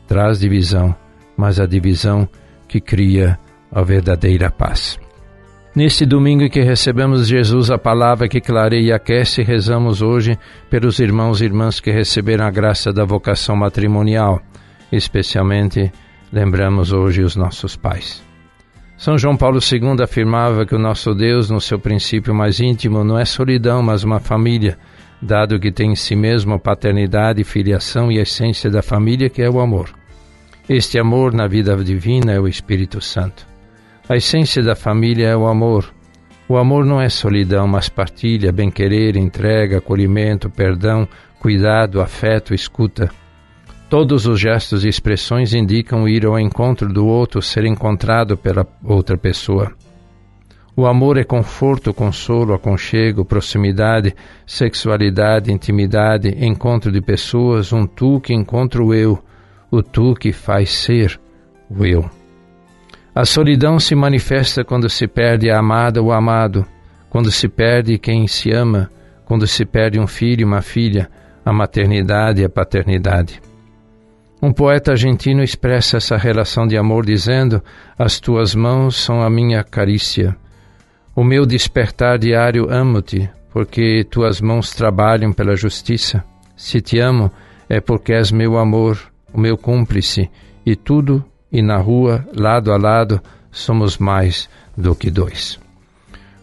traz 0.08 0.40
divisão, 0.40 0.96
mas 1.38 1.60
a 1.60 1.66
divisão 1.66 2.28
que 2.68 2.80
cria 2.80 3.38
a 3.72 3.82
verdadeira 3.82 4.50
paz. 4.52 5.00
Neste 5.76 6.06
domingo 6.06 6.50
que 6.50 6.62
recebemos 6.62 7.28
Jesus, 7.28 7.70
a 7.70 7.78
palavra 7.78 8.30
que 8.30 8.40
clareia 8.40 8.82
e 8.82 8.94
aquece, 8.94 9.44
rezamos 9.44 10.02
hoje 10.02 10.38
pelos 10.70 11.00
irmãos 11.00 11.42
e 11.42 11.46
irmãs 11.46 11.82
que 11.82 11.92
receberam 11.92 12.46
a 12.46 12.50
graça 12.50 12.94
da 12.94 13.04
vocação 13.04 13.58
matrimonial. 13.58 14.40
Especialmente 14.90 15.92
lembramos 16.32 16.94
hoje 16.94 17.24
os 17.24 17.36
nossos 17.36 17.76
pais. 17.76 18.35
São 18.98 19.18
João 19.18 19.36
Paulo 19.36 19.60
II 19.60 20.02
afirmava 20.02 20.66
que 20.66 20.74
o 20.74 20.80
nosso 20.80 21.14
Deus, 21.14 21.50
no 21.50 21.60
seu 21.60 21.78
princípio 21.78 22.34
mais 22.34 22.60
íntimo, 22.60 23.04
não 23.04 23.20
é 23.20 23.25
solidão, 23.25 23.84
mas 23.84 24.04
uma 24.04 24.20
família. 24.20 24.78
dado 25.22 25.60
que 25.60 25.72
tem 25.72 25.92
em 25.92 25.96
si 25.96 26.16
mesmo 26.16 26.54
a 26.54 26.60
paternidade, 26.60 27.44
filiação 27.44 28.12
e 28.12 28.20
a 28.20 28.22
essência 28.22 28.70
da 28.70 28.82
família, 28.82 29.30
que 29.30 29.42
é 29.42 29.50
o 29.50 29.60
amor. 29.60 29.90
Este 30.68 31.00
amor 31.00 31.34
na 31.34 31.48
vida 31.48 31.75
divina 31.84 32.32
é 32.32 32.40
o 32.40 32.48
Espírito 32.48 33.02
Santo. 33.02 33.48
A 34.08 34.16
essência 34.16 34.62
da 34.62 34.75
família 34.75 35.28
é 35.28 35.36
o 35.36 35.48
amor. 35.48 35.94
O 36.48 36.58
amor 36.58 36.86
não 36.86 37.02
é 37.02 37.10
solidão, 37.10 37.68
mas 37.68 37.90
partilha, 37.90 38.52
bem-querer, 38.52 39.16
entrega, 39.18 39.80
acolhimento, 39.80 40.50
perdão, 40.50 41.08
cuidado, 41.40 42.02
afeto, 42.02 42.54
escuta. 42.54 43.10
Todos 43.89 44.25
os 44.25 44.39
gestos 44.39 44.84
e 44.84 44.88
expressões 44.88 45.54
indicam 45.54 46.08
ir 46.08 46.25
ao 46.25 46.39
encontro 46.39 46.92
do 46.92 47.06
outro, 47.06 47.42
ser 47.42 47.65
encontrado 47.65 48.36
pela 48.36 48.65
outra 48.84 49.15
pessoa. 49.15 49.72
O 50.75 50.86
amor 50.88 51.18
é 51.18 51.24
conforto, 51.24 51.94
consolo, 51.94 52.54
aconchego, 52.54 53.24
proximidade, 53.24 54.13
sexualidade, 54.46 55.54
intimidade, 55.54 56.36
encontro 56.46 56.92
de 56.92 57.00
pessoas, 57.00 57.72
um 57.72 57.86
tu 57.86 58.20
que 58.20 58.34
encontra 58.34 58.84
o 58.84 58.94
eu, 58.94 59.18
o 59.72 59.82
tu 59.82 60.13
que 60.15 60.34
faz 60.34 60.72
ser 60.72 61.18
o 61.70 61.86
eu. 61.86 62.10
A 63.13 63.24
solidão 63.24 63.80
se 63.80 63.96
manifesta 63.96 64.65
quando 64.65 64.89
se 64.89 65.08
perde 65.08 65.50
a 65.50 65.60
amada 65.60 66.01
ou 66.01 66.12
amado, 66.12 66.65
quando 67.10 67.32
se 67.32 67.48
perde 67.48 67.98
quem 67.98 68.27
se 68.27 68.51
ama, 68.51 68.89
quando 69.24 69.48
se 69.48 69.63
perde 69.63 69.98
um 69.98 70.08
filho 70.08 70.46
uma 70.46 70.62
filha, 70.62 71.10
a 71.46 71.54
maternidade 71.54 72.42
e 72.42 72.46
a 72.46 72.50
paternidade. 72.50 73.39
Um 74.46 74.54
poeta 74.54 74.92
argentino 74.92 75.44
expressa 75.44 75.98
essa 75.98 76.18
relação 76.18 76.68
de 76.68 76.78
amor 76.78 77.06
dizendo: 77.06 77.62
As 77.98 78.20
tuas 78.20 78.54
mãos 78.54 78.96
são 78.96 79.22
a 79.22 79.30
minha 79.30 79.64
carícia 79.64 80.38
o 81.16 81.24
meu 81.24 81.46
despertar 81.46 82.20
diário 82.20 82.68
amo-te, 82.70 83.30
porque 83.54 84.04
tuas 84.04 84.42
mãos 84.42 84.72
trabalham 84.72 85.32
pela 85.32 85.56
justiça. 85.56 86.25
Se 86.58 86.82
te 86.82 87.00
amo, 87.00 87.32
é 87.70 87.80
porque 87.80 88.12
és 88.12 88.34
meu 88.34 88.58
amor, 88.58 89.00
o 89.34 89.40
meu 89.40 89.58
cúmplice, 89.58 90.30
e 90.66 90.75
tudo 90.75 91.24
e 91.50 91.62
na 91.62 91.78
rua, 91.78 92.28
lado 92.36 92.70
a 92.70 92.78
lado, 92.78 93.22
somos 93.50 93.98
mais 93.98 94.50
do 94.75 94.94
que 94.94 95.10
dois. 95.10 95.58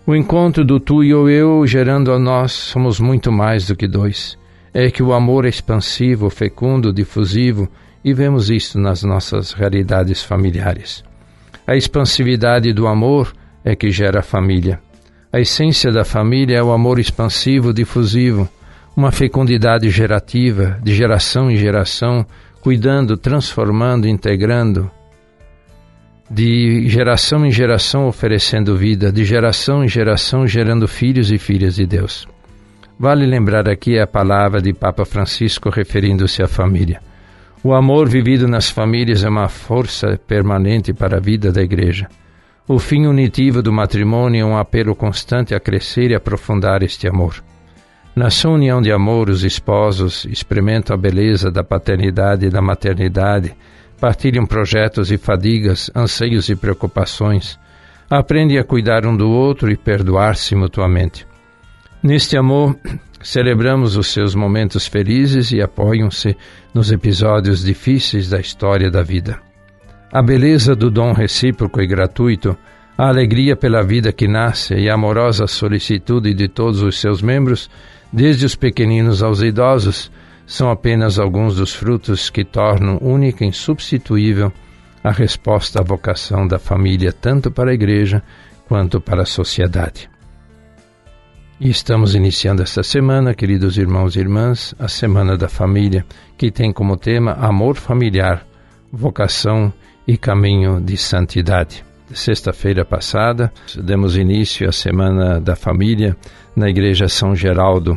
O 0.07 0.17
encontro 0.17 0.65
do 0.65 0.81
tu 0.81 1.05
e 1.05 1.13
o 1.15 1.29
eu, 1.29 1.67
gerando 1.67 2.11
a 2.11 2.19
nós, 2.19 2.53
somos 2.53 2.99
muito 2.99 3.31
mais 3.31 3.67
do 3.67 3.77
que 3.77 3.87
dois. 3.87 4.39
É 4.73 4.91
que 4.91 5.03
o 5.03 5.13
amor 5.13 5.45
expansivo, 5.45 6.31
fecundo, 6.31 6.95
difusivo, 6.95 7.69
e 8.05 8.13
vemos 8.13 8.51
isto 8.51 8.79
nas 8.79 9.03
nossas 9.03 9.53
realidades 9.53 10.23
familiares. 10.23 11.05
A 11.67 11.77
expansividade 11.77 12.73
do 12.73 12.87
amor 12.87 13.33
é 13.65 13.77
que 13.77 13.91
gera 13.91 14.21
a 14.21 14.23
família. 14.23 14.81
A 15.33 15.41
essência 15.41 15.91
da 15.93 16.05
família 16.05 16.59
é 16.59 16.63
o 16.63 16.73
amor 16.73 16.99
expansivo, 16.99 17.73
difusivo, 17.73 18.49
uma 18.97 19.11
fecundidade 19.11 19.89
gerativa, 19.89 20.79
de 20.83 20.95
geração 20.95 21.51
em 21.51 21.57
geração, 21.57 22.27
cuidando, 22.61 23.17
transformando, 23.17 24.07
integrando, 24.07 24.91
de 26.31 26.89
geração 26.89 27.45
em 27.45 27.51
geração 27.51 28.07
oferecendo 28.07 28.77
vida, 28.77 29.13
de 29.13 29.25
geração 29.25 29.85
em 29.85 29.89
geração 29.89 30.47
gerando 30.47 30.89
filhos 30.89 31.31
e 31.31 31.39
filhas 31.39 31.77
de 31.77 31.87
Deus. 31.87 32.27
Vale 32.99 33.27
lembrar 33.27 33.69
aqui 33.69 33.99
a 33.99 34.07
palavra 34.07 34.61
de 34.63 34.73
Papa 34.73 35.05
Francisco 35.05 35.69
referindo-se 35.69 36.43
à 36.43 36.49
família. 36.49 37.01
O 37.65 37.73
amor 37.75 38.09
vivido 38.09 38.49
nas 38.49 38.69
famílias 38.69 39.23
é 39.23 39.29
uma 39.29 39.49
força 39.49 40.19
permanente 40.27 40.93
para 40.93 41.19
a 41.19 41.21
vida 41.21 41.53
da 41.53 41.63
Igreja. 41.63 42.09
O 42.67 42.77
fim 42.77 43.07
unitivo 43.07 43.63
do 43.63 43.73
matrimônio 43.73 44.43
é 44.43 44.45
um 44.45 44.57
apelo 44.57 44.97
constante 44.97 45.55
a 45.55 45.61
crescer 45.61 46.11
e 46.11 46.15
aprofundar 46.17 46.83
este 46.83 47.07
amor. 47.07 47.37
Na 48.17 48.31
sua 48.31 48.55
união 48.55 48.83
de 48.83 48.91
amor, 48.91 49.31
os 49.31 49.45
esposos 49.45 50.25
experimentam 50.25 50.95
a 50.95 50.99
beleza 50.99 51.53
da 51.53 51.63
paternidade 51.63 52.47
e 52.47 52.51
da 52.51 52.61
maternidade, 52.61 53.55
partilham 54.01 54.45
projetos 54.45 55.13
e 55.13 55.17
fadigas, 55.17 55.89
anseios 55.95 56.49
e 56.49 56.57
preocupações, 56.57 57.61
aprendem 58.11 58.59
a 58.59 58.65
cuidar 58.65 59.07
um 59.07 59.17
do 59.17 59.31
outro 59.31 59.71
e 59.71 59.77
perdoar-se 59.77 60.57
mutuamente. 60.57 61.25
Neste 62.03 62.37
amor, 62.37 62.77
celebramos 63.23 63.97
os 63.97 64.09
seus 64.09 64.35
momentos 64.35 64.87
felizes 64.87 65.53
e 65.53 65.61
apoiam-se 65.61 66.37
nos 66.75 66.91
episódios 66.91 67.63
difíceis 67.65 68.29
da 68.29 68.41
história 68.41 68.91
da 68.91 69.03
vida 69.03 69.41
a 70.13 70.23
beleza 70.23 70.77
do 70.77 70.91
dom 70.91 71.13
recíproco 71.15 71.81
e 71.81 71.87
gratuito, 71.87 72.55
a 72.99 73.09
alegria 73.09 73.57
pela 73.57 73.83
vida 73.83 74.13
que 74.13 74.29
nasce 74.29 74.75
e 74.75 74.91
a 74.91 74.95
amorosa 74.95 75.47
solicitude 75.47 76.35
de 76.35 76.49
todos 76.49 76.83
os 76.83 77.01
seus 77.01 77.23
membros, 77.23 77.71
desde 78.13 78.45
os 78.45 78.55
pequeninos 78.55 79.23
aos 79.23 79.41
idosos, 79.41 80.13
são 80.47 80.71
apenas 80.71 81.19
alguns 81.19 81.57
dos 81.57 81.75
frutos 81.75 82.29
que 82.29 82.45
tornam 82.45 82.99
única 83.01 83.43
e 83.43 83.49
insubstituível 83.49 84.53
a 85.03 85.11
resposta 85.11 85.81
à 85.81 85.83
vocação 85.83 86.47
da 86.47 86.59
família, 86.59 87.11
tanto 87.11 87.51
para 87.51 87.71
a 87.71 87.75
Igreja 87.75 88.23
quanto 88.69 89.01
para 89.01 89.23
a 89.23 89.27
sociedade. 89.27 90.12
E 91.65 91.71
estamos 91.71 92.17
iniciando 92.17 92.61
esta 92.61 92.83
semana, 92.83 93.35
queridos 93.35 93.79
irmãos 93.79 94.17
e 94.17 94.19
irmãs, 94.19 94.75
a 94.81 94.89
Semana 94.89 95.37
da 95.37 95.49
Família, 95.49 96.05
que 96.37 96.51
tem 96.51 96.73
como 96.73 96.97
tema 96.97 97.35
Amor 97.35 97.77
Familiar, 97.77 98.45
Vocação 98.93 99.73
e 100.05 100.19
caminho 100.19 100.81
de 100.81 100.97
santidade. 100.97 101.85
Sexta-feira 102.13 102.85
passada, 102.85 103.53
demos 103.81 104.17
início 104.17 104.69
à 104.69 104.73
Semana 104.73 105.41
da 105.41 105.55
Família 105.55 106.17
na 106.57 106.69
Igreja 106.69 107.07
São 107.09 107.33
Geraldo 107.33 107.97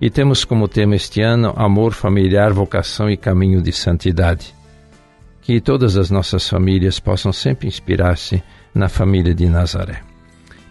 e 0.00 0.08
temos 0.08 0.42
como 0.42 0.66
tema 0.66 0.96
este 0.96 1.20
ano 1.20 1.52
Amor 1.54 1.92
familiar, 1.92 2.50
vocação 2.54 3.10
e 3.10 3.16
caminho 3.18 3.60
de 3.60 3.72
santidade. 3.72 4.54
Que 5.42 5.60
todas 5.60 5.98
as 5.98 6.10
nossas 6.10 6.48
famílias 6.48 6.98
possam 6.98 7.30
sempre 7.30 7.68
inspirar-se 7.68 8.42
na 8.74 8.88
família 8.88 9.34
de 9.34 9.44
Nazaré. 9.50 10.11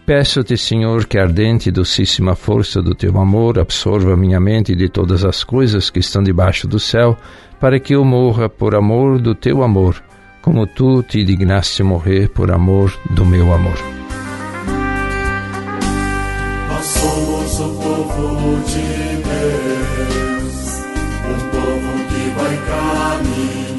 Peço-te, 0.04 0.56
Senhor, 0.56 1.06
que 1.06 1.18
a 1.18 1.22
ardente 1.22 1.68
e 1.68 1.72
docíssima 1.72 2.34
força 2.34 2.82
do 2.82 2.94
teu 2.94 3.18
amor 3.18 3.58
absorva 3.58 4.16
minha 4.16 4.40
mente 4.40 4.74
de 4.74 4.88
todas 4.88 5.24
as 5.24 5.44
coisas 5.44 5.90
que 5.90 6.00
estão 6.00 6.22
debaixo 6.22 6.66
do 6.66 6.78
céu, 6.78 7.16
para 7.60 7.78
que 7.78 7.94
eu 7.94 8.04
morra 8.04 8.48
por 8.48 8.74
amor 8.74 9.20
do 9.20 9.34
teu 9.34 9.62
amor 9.62 10.02
como 10.42 10.66
tu 10.66 11.02
te 11.04 11.24
dignaste 11.24 11.84
morrer 11.84 12.28
por 12.28 12.50
amor 12.50 12.92
do 13.10 13.24
meu 13.24 13.54
amor. 13.54 13.78
Nós 16.68 16.84
somos 16.84 17.60
o 17.60 17.68
povo 17.78 18.60
de 18.66 19.22
Deus, 19.22 20.82
um 21.30 21.38
povo 21.50 21.92
que 22.08 22.22
vai 22.36 22.56
caminhando, 22.66 23.71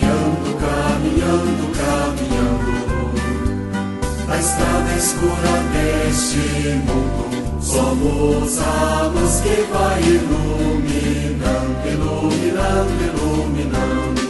estrada 4.44 4.94
escura 4.98 5.54
deste 5.74 6.44
mundo. 6.86 7.24
Somos 7.62 8.60
a 8.60 9.12
luz 9.14 9.42
que 9.42 9.58
vai 9.72 10.02
iluminando, 10.02 11.88
iluminando, 11.88 12.92
iluminando 13.04 14.24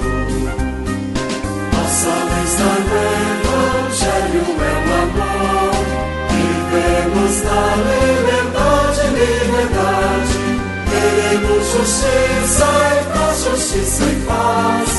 está 2.43 2.63
no 2.63 2.95
Evangelho 3.33 4.45
é 4.59 4.73
o 4.73 4.93
amor. 5.03 5.73
Vivemos 6.29 7.35
na 7.43 7.63
liberdade, 7.89 9.03
liberdade. 9.17 10.37
Queremos 10.89 11.63
justiça 11.71 12.69
e 12.91 13.03
paz, 13.13 13.35
justiça 13.43 14.03
e 14.03 14.15
paz. 14.27 14.89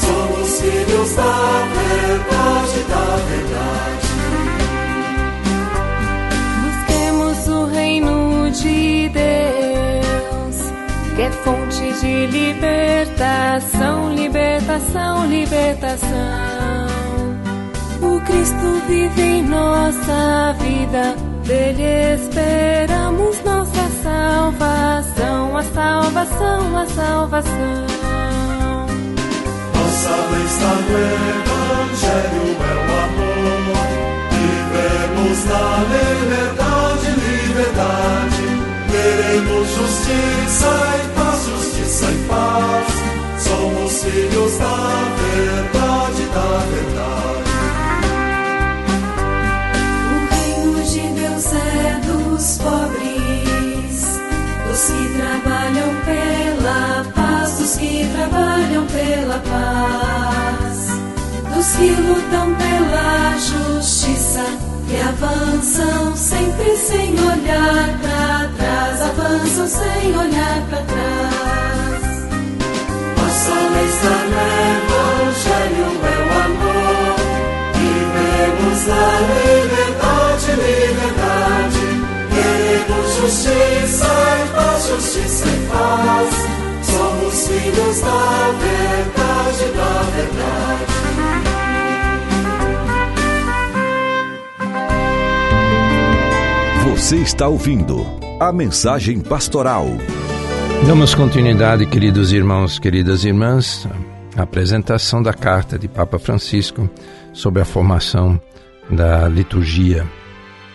Somos 0.00 0.60
filhos 0.60 1.10
da 1.16 1.66
verdade, 1.74 2.78
da 2.88 3.04
verdade. 3.28 4.01
De 8.62 9.08
Deus, 9.08 10.72
que 11.16 11.22
é 11.22 11.30
fonte 11.30 12.00
de 12.00 12.26
libertação, 12.26 14.14
libertação, 14.14 15.26
libertação. 15.26 16.62
Cristo 18.32 18.82
vive 18.86 19.22
em 19.22 19.42
nossa 19.42 20.54
vida, 20.58 21.14
dele 21.44 22.14
esperamos 22.14 23.42
nossa 23.44 23.88
salvação, 24.02 25.56
a 25.56 25.62
salvação, 25.62 26.78
a 26.78 26.86
salvação. 26.86 27.86
Nossa 29.74 30.16
lei 30.30 30.44
está 30.44 30.74
no 30.74 30.96
Evangelho, 31.38 32.46
é 32.62 32.74
o 32.74 32.92
amor. 33.04 33.52
Vivemos 34.30 35.44
na 35.44 35.64
liberdade, 35.90 36.11
Justiça 40.02 40.66
e 40.96 41.08
paz, 41.14 41.46
justiça 41.46 42.06
e 42.10 42.18
paz. 42.26 42.88
Somos 43.38 44.02
filhos 44.02 44.58
da 44.58 44.76
verdade, 45.22 46.22
da 46.34 46.50
verdade. 46.72 47.50
O 50.10 50.16
reino 50.34 50.82
de 50.82 51.02
Deus 51.20 51.52
é 51.52 52.00
dos 52.04 52.58
pobres, 52.58 54.00
dos 54.66 54.82
que 54.86 55.02
trabalham 55.18 55.90
pela 56.04 57.04
paz, 57.14 57.58
dos 57.58 57.76
que 57.76 58.10
trabalham 58.12 58.84
pela 58.86 59.38
paz, 59.38 60.78
dos 61.54 61.68
que 61.76 61.90
lutam 61.92 62.54
pela 62.56 63.38
justiça 63.38 64.71
que 64.92 65.00
avançam 65.00 66.14
sempre 66.14 66.76
sem 66.76 67.12
olhar 67.12 67.98
para 68.02 68.50
trás, 68.58 69.00
avançam 69.00 69.66
sem 69.66 70.14
olhar 70.14 70.62
para 70.68 70.82
trás. 70.82 72.02
Nossa 73.16 73.54
lei 73.72 73.86
está 73.86 74.16
no 74.28 74.40
Evangelho, 74.76 75.88
é 76.04 76.18
o 76.20 76.32
amor, 76.44 77.16
vivemos 77.74 78.80
na 78.86 79.06
liberdade, 79.32 80.50
liberdade, 80.60 81.84
queremos 82.34 83.08
justiça 83.16 84.12
paz, 84.54 84.88
justiça 84.88 85.61
Você 97.12 97.18
está 97.18 97.46
ouvindo 97.46 98.06
a 98.40 98.50
mensagem 98.50 99.20
pastoral. 99.20 99.86
Damos 100.86 101.14
continuidade, 101.14 101.84
queridos 101.84 102.32
irmãos, 102.32 102.78
queridas 102.78 103.22
irmãs, 103.22 103.86
à 104.34 104.44
apresentação 104.44 105.22
da 105.22 105.34
carta 105.34 105.78
de 105.78 105.88
Papa 105.88 106.18
Francisco 106.18 106.88
sobre 107.34 107.60
a 107.60 107.66
formação 107.66 108.40
da 108.90 109.28
liturgia. 109.28 110.06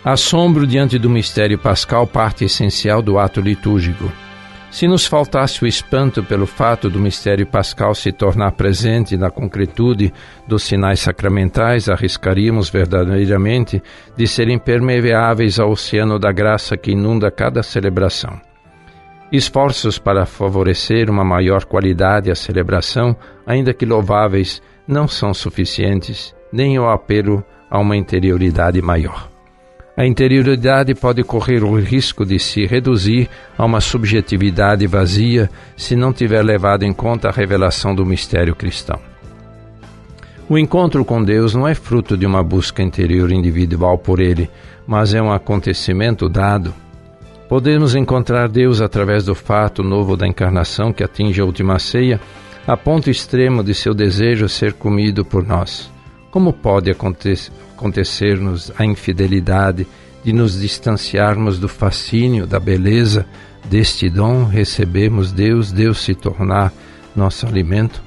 Assombro 0.05 0.67
diante 0.67 0.99
do 0.99 1.09
mistério 1.09 1.57
pascal, 1.57 2.05
parte 2.05 2.45
essencial 2.45 3.01
do 3.01 3.17
ato 3.17 3.41
litúrgico. 3.41 4.11
Se 4.69 4.87
nos 4.87 5.05
faltasse 5.05 5.63
o 5.63 5.67
espanto 5.67 6.21
pelo 6.21 6.45
fato 6.45 6.89
do 6.89 6.99
mistério 6.99 7.47
pascal 7.47 7.95
se 7.95 8.11
tornar 8.11 8.51
presente 8.51 9.15
na 9.15 9.31
concretude 9.31 10.13
dos 10.45 10.63
sinais 10.63 10.99
sacramentais, 10.99 11.87
arriscaríamos 11.87 12.69
verdadeiramente 12.69 13.81
de 14.15 14.27
ser 14.27 14.49
impermeáveis 14.49 15.57
ao 15.59 15.71
oceano 15.71 16.19
da 16.19 16.31
graça 16.31 16.75
que 16.75 16.91
inunda 16.91 17.31
cada 17.31 17.63
celebração. 17.63 18.39
Esforços 19.31 19.97
para 19.97 20.25
favorecer 20.25 21.09
uma 21.09 21.23
maior 21.23 21.65
qualidade 21.65 22.29
à 22.29 22.35
celebração, 22.35 23.15
ainda 23.45 23.73
que 23.73 23.85
louváveis, 23.85 24.61
não 24.87 25.07
são 25.07 25.33
suficientes, 25.33 26.35
nem 26.51 26.77
o 26.77 26.87
apelo 26.87 27.43
a 27.69 27.79
uma 27.79 27.97
interioridade 27.97 28.81
maior. 28.81 29.36
A 29.97 30.05
interioridade 30.05 30.93
pode 30.93 31.23
correr 31.23 31.63
o 31.63 31.75
risco 31.75 32.23
de 32.23 32.37
se 32.37 32.67
reduzir 32.67 33.27
a 33.57 33.65
uma 33.65 33.81
subjetividade 33.81 34.85
vazia 34.85 35.49
se 35.75 35.95
não 35.95 36.13
tiver 36.13 36.43
levado 36.43 36.83
em 36.83 36.93
conta 36.93 37.29
a 37.29 37.31
revelação 37.31 37.95
do 37.95 38.05
mistério 38.05 38.55
cristão. 38.55 38.99
O 40.47 40.55
encontro 40.55 41.03
com 41.03 41.23
Deus 41.23 41.55
não 41.55 41.67
é 41.67 41.73
fruto 41.73 42.15
de 42.15 42.27
uma 42.27 42.43
busca 42.43 42.83
interior 42.83 43.31
individual 43.31 43.97
por 43.97 44.19
Ele, 44.19 44.47
mas 44.85 45.15
é 45.15 45.21
um 45.21 45.31
acontecimento 45.31 46.29
dado. 46.29 46.75
Podemos 47.49 47.95
encontrar 47.95 48.47
Deus 48.49 48.81
através 48.81 49.25
do 49.25 49.33
fato 49.33 49.81
novo 49.81 50.15
da 50.15 50.27
encarnação 50.27 50.93
que 50.93 51.03
atinge 51.03 51.41
a 51.41 51.45
última 51.45 51.79
ceia, 51.79 52.21
a 52.67 52.77
ponto 52.77 53.09
extremo 53.09 53.63
de 53.63 53.73
seu 53.73 53.95
desejo 53.95 54.47
ser 54.47 54.73
comido 54.73 55.25
por 55.25 55.43
nós. 55.43 55.91
Como 56.29 56.53
pode 56.53 56.91
acontecer-nos 57.77 58.71
a 58.75 58.83
infidelidade 58.83 59.85
de 60.23 60.33
nos 60.33 60.59
distanciarmos 60.59 61.59
do 61.59 61.69
fascínio, 61.69 62.47
da 62.47 62.59
beleza 62.59 63.25
deste 63.65 64.09
dom, 64.09 64.45
recebemos 64.45 65.31
Deus, 65.31 65.71
Deus 65.71 65.99
se 65.99 66.15
tornar 66.15 66.73
nosso 67.15 67.45
alimento? 67.45 68.01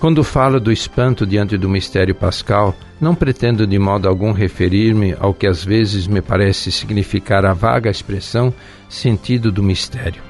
Quando 0.00 0.24
falo 0.24 0.58
do 0.58 0.72
espanto 0.72 1.26
diante 1.26 1.58
do 1.58 1.68
mistério 1.68 2.14
pascal, 2.14 2.74
não 2.98 3.14
pretendo 3.14 3.66
de 3.66 3.78
modo 3.78 4.08
algum 4.08 4.32
referir-me 4.32 5.14
ao 5.20 5.34
que 5.34 5.46
às 5.46 5.62
vezes 5.62 6.06
me 6.06 6.22
parece 6.22 6.72
significar 6.72 7.44
a 7.44 7.52
vaga 7.52 7.90
expressão 7.90 8.52
sentido 8.88 9.52
do 9.52 9.62
mistério. 9.62 10.22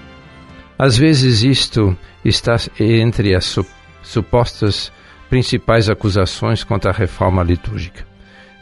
Às 0.76 0.96
vezes 0.96 1.44
isto 1.44 1.96
está 2.24 2.56
entre 2.80 3.36
as 3.36 3.56
supostas 4.02 4.90
principais 5.28 5.88
acusações 5.88 6.64
contra 6.64 6.90
a 6.90 6.94
reforma 6.94 7.44
litúrgica. 7.44 8.09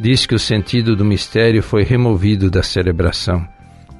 Diz 0.01 0.27
que 0.27 0.35
o 0.35 0.39
sentido 0.39 0.95
do 0.95 1.05
mistério 1.05 1.63
foi 1.63 1.83
removido 1.83 2.49
da 2.49 2.63
celebração. 2.63 3.47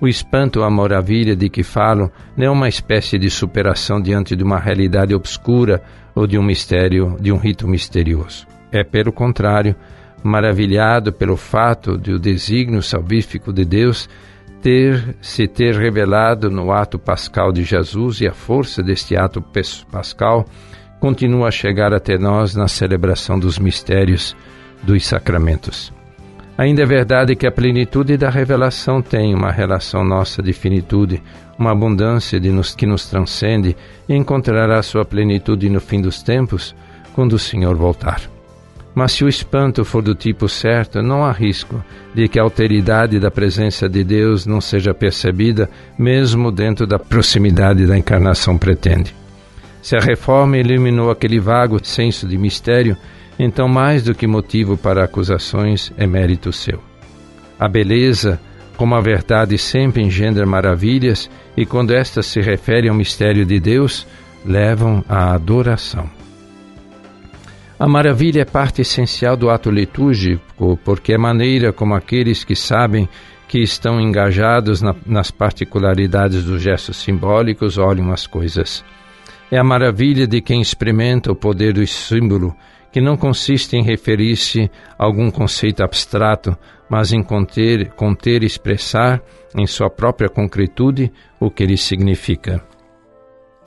O 0.01 0.07
espanto 0.07 0.61
ou 0.61 0.65
a 0.65 0.71
maravilha 0.71 1.35
de 1.35 1.49
que 1.49 1.65
falo 1.65 2.11
não 2.37 2.47
é 2.47 2.51
uma 2.51 2.69
espécie 2.69 3.19
de 3.19 3.29
superação 3.29 4.01
diante 4.01 4.37
de 4.37 4.45
uma 4.45 4.61
realidade 4.61 5.13
obscura 5.13 5.83
ou 6.15 6.25
de 6.25 6.39
um 6.39 6.43
mistério, 6.43 7.17
de 7.21 7.33
um 7.33 7.37
rito 7.37 7.67
misterioso. 7.67 8.47
É, 8.71 8.85
pelo 8.85 9.11
contrário, 9.11 9.75
maravilhado 10.23 11.13
pelo 11.13 11.37
fato 11.37 11.99
de 11.99 12.13
o 12.13 12.19
desígnio 12.19 12.81
salvífico 12.81 13.53
de 13.53 13.65
Deus 13.65 14.09
ter 14.63 15.17
se 15.21 15.49
ter 15.49 15.75
revelado 15.75 16.49
no 16.49 16.71
ato 16.71 16.99
pascal 16.99 17.53
de 17.53 17.65
Jesus 17.65 18.21
e 18.21 18.29
a 18.29 18.33
força 18.33 18.83
deste 18.83 19.17
ato 19.17 19.43
pascal 19.91 20.45
continua 21.01 21.49
a 21.49 21.53
chegar 21.53 21.93
até 21.93 22.19
nós 22.19 22.55
na 22.55 22.69
celebração 22.69 23.39
dos 23.39 23.59
mistérios 23.59 24.37
dos 24.83 25.07
sacramentos. 25.07 25.93
Ainda 26.57 26.83
é 26.83 26.87
verdade 26.87 27.37
que 27.37 27.47
a 27.47 27.53
plenitude 27.53 28.17
da 28.17 28.29
revelação 28.29 29.01
tem 29.01 29.33
uma 29.33 29.53
relação 29.53 30.03
nossa 30.05 30.43
de 30.43 30.53
finitude, 30.53 31.23
uma 31.57 31.71
abundância 31.71 32.41
de 32.41 32.51
nos, 32.51 32.75
que 32.75 32.87
nos 32.87 33.07
transcende 33.07 33.77
e 34.09 34.15
encontrará 34.15 34.83
sua 34.83 35.05
plenitude 35.05 35.69
no 35.71 35.81
fim 35.81 36.01
dos 36.01 36.23
tempos, 36.23 36.75
quando 37.15 37.35
o 37.35 37.39
Senhor 37.39 37.77
voltar. 37.77 38.21
Mas 38.95 39.13
se 39.13 39.25
o 39.25 39.29
espanto 39.29 39.85
for 39.85 40.03
do 40.03 40.15
tipo 40.15 40.49
certo, 40.49 41.01
não 41.01 41.25
há 41.25 41.31
risco 41.31 41.81
de 42.13 42.27
que 42.27 42.41
a 42.41 42.43
alteridade 42.43 43.21
da 43.21 43.31
presença 43.31 43.89
de 43.89 44.03
Deus 44.03 44.45
não 44.45 44.61
seja 44.61 44.93
percebida, 44.93 45.71
mesmo 45.97 46.51
dentro 46.51 46.85
da 46.85 46.99
proximidade 46.99 47.87
da 47.87 47.97
encarnação 47.97 48.59
pretende. 48.59 49.15
Se 49.81 49.97
a 49.97 50.01
reforma 50.01 50.59
eliminou 50.59 51.11
aquele 51.11 51.39
vago 51.39 51.79
senso 51.85 52.27
de 52.27 52.37
mistério, 52.37 52.97
então 53.39 53.69
mais 53.69 54.03
do 54.03 54.15
que 54.15 54.27
motivo 54.27 54.77
para 54.77 55.05
acusações 55.05 55.93
é 55.97 56.07
mérito 56.07 56.53
seu. 56.53 56.83
A 57.59 57.69
beleza, 57.69 58.41
como 58.77 58.95
a 58.95 59.01
verdade 59.01 59.57
sempre 59.59 60.03
engendra 60.03 60.47
maravilhas, 60.47 61.31
e 61.57 61.67
quando 61.67 61.95
estas 61.95 62.27
se 62.27 62.41
referem 62.41 62.91
ao 62.91 62.97
mistério 62.97 63.45
de 63.45 63.59
Deus, 63.59 64.07
levam 64.45 65.05
à 65.09 65.35
adoração. 65.35 66.09
A 67.79 67.87
maravilha 67.87 68.43
é 68.43 68.45
parte 68.45 68.83
essencial 68.83 69.37
do 69.37 69.51
ato 69.51 69.71
litúrgico, 69.71 70.79
porque 70.85 71.13
é 71.13 71.19
maneira 71.19 71.73
como 71.73 71.95
aqueles 71.95 72.43
que 72.43 72.57
sabem 72.57 73.09
que 73.47 73.61
estão 73.61 74.01
engajados 74.01 74.83
na, 74.83 74.95
nas 75.07 75.31
particularidades 75.31 76.45
dos 76.45 76.61
gestos 76.61 76.97
simbólicos 76.97 77.79
olham 77.79 78.13
as 78.13 78.27
coisas. 78.27 78.85
É 79.51 79.59
a 79.59 79.65
maravilha 79.65 80.27
de 80.27 80.41
quem 80.41 80.61
experimenta 80.61 81.33
o 81.33 81.37
poder 81.37 81.73
do 81.73 81.87
símbolo, 81.87 82.55
que 82.93 83.01
não 83.01 83.17
consiste 83.17 83.77
em 83.77 83.83
referir-se 83.83 84.71
a 84.99 85.05
algum 85.05 85.31
conceito 85.31 85.83
abstrato, 85.83 86.57
mas 86.89 87.13
em 87.13 87.23
conter, 87.23 87.91
conter 87.91 88.43
e 88.43 88.47
expressar 88.47 89.21
em 89.57 89.67
sua 89.67 89.91
própria 89.91 90.29
concretude 90.29 91.13
o 91.39 91.51
que 91.51 91.63
ele 91.63 91.77
significa. 91.77 92.63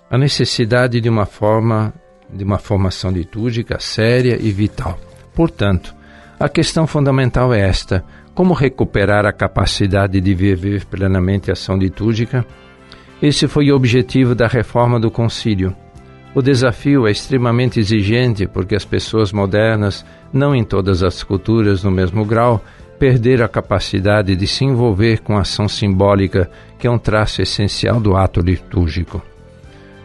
A 0.09 0.17
necessidade 0.17 0.99
de 0.99 1.09
uma 1.09 1.25
forma 1.25 1.93
de 2.33 2.43
uma 2.43 2.57
formação 2.57 3.11
litúrgica 3.11 3.79
séria 3.79 4.37
e 4.39 4.51
vital. 4.51 4.97
Portanto, 5.33 5.93
a 6.39 6.47
questão 6.47 6.87
fundamental 6.87 7.53
é 7.53 7.61
esta: 7.61 8.03
como 8.33 8.53
recuperar 8.53 9.25
a 9.25 9.33
capacidade 9.33 10.19
de 10.19 10.33
viver 10.33 10.85
plenamente 10.85 11.49
a 11.49 11.53
ação 11.53 11.77
litúrgica? 11.77 12.45
Esse 13.21 13.47
foi 13.47 13.71
o 13.71 13.75
objetivo 13.75 14.33
da 14.33 14.47
reforma 14.47 14.99
do 14.99 15.11
concílio. 15.11 15.75
O 16.33 16.41
desafio 16.41 17.07
é 17.07 17.11
extremamente 17.11 17.79
exigente 17.79 18.47
porque 18.47 18.73
as 18.73 18.85
pessoas 18.85 19.33
modernas, 19.33 20.05
não 20.31 20.55
em 20.55 20.63
todas 20.63 21.03
as 21.03 21.23
culturas 21.23 21.83
no 21.83 21.91
mesmo 21.91 22.23
grau, 22.23 22.63
perderam 22.97 23.43
a 23.43 23.49
capacidade 23.49 24.33
de 24.35 24.47
se 24.47 24.63
envolver 24.63 25.19
com 25.19 25.35
a 25.35 25.41
ação 25.41 25.67
simbólica, 25.67 26.49
que 26.79 26.87
é 26.87 26.91
um 26.91 26.97
traço 26.97 27.41
essencial 27.41 27.99
do 27.99 28.15
ato 28.15 28.39
litúrgico. 28.39 29.21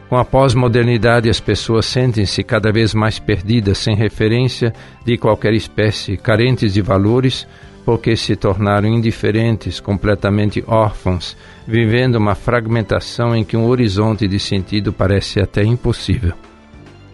Com 0.08 0.16
a 0.16 0.24
pós-modernidade, 0.24 1.28
as 1.28 1.38
pessoas 1.38 1.86
sentem-se 1.86 2.42
cada 2.42 2.72
vez 2.72 2.94
mais 2.94 3.18
perdidas, 3.18 3.78
sem 3.78 3.94
referência 3.94 4.72
de 5.04 5.16
qualquer 5.16 5.52
espécie, 5.52 6.16
carentes 6.16 6.74
de 6.74 6.80
valores, 6.80 7.46
porque 7.84 8.16
se 8.16 8.34
tornaram 8.34 8.88
indiferentes, 8.88 9.78
completamente 9.78 10.62
órfãos, 10.66 11.36
vivendo 11.66 12.16
uma 12.16 12.34
fragmentação 12.34 13.34
em 13.34 13.44
que 13.44 13.56
um 13.56 13.66
horizonte 13.66 14.28
de 14.28 14.38
sentido 14.38 14.92
parece 14.92 15.40
até 15.40 15.64
impossível. 15.64 16.34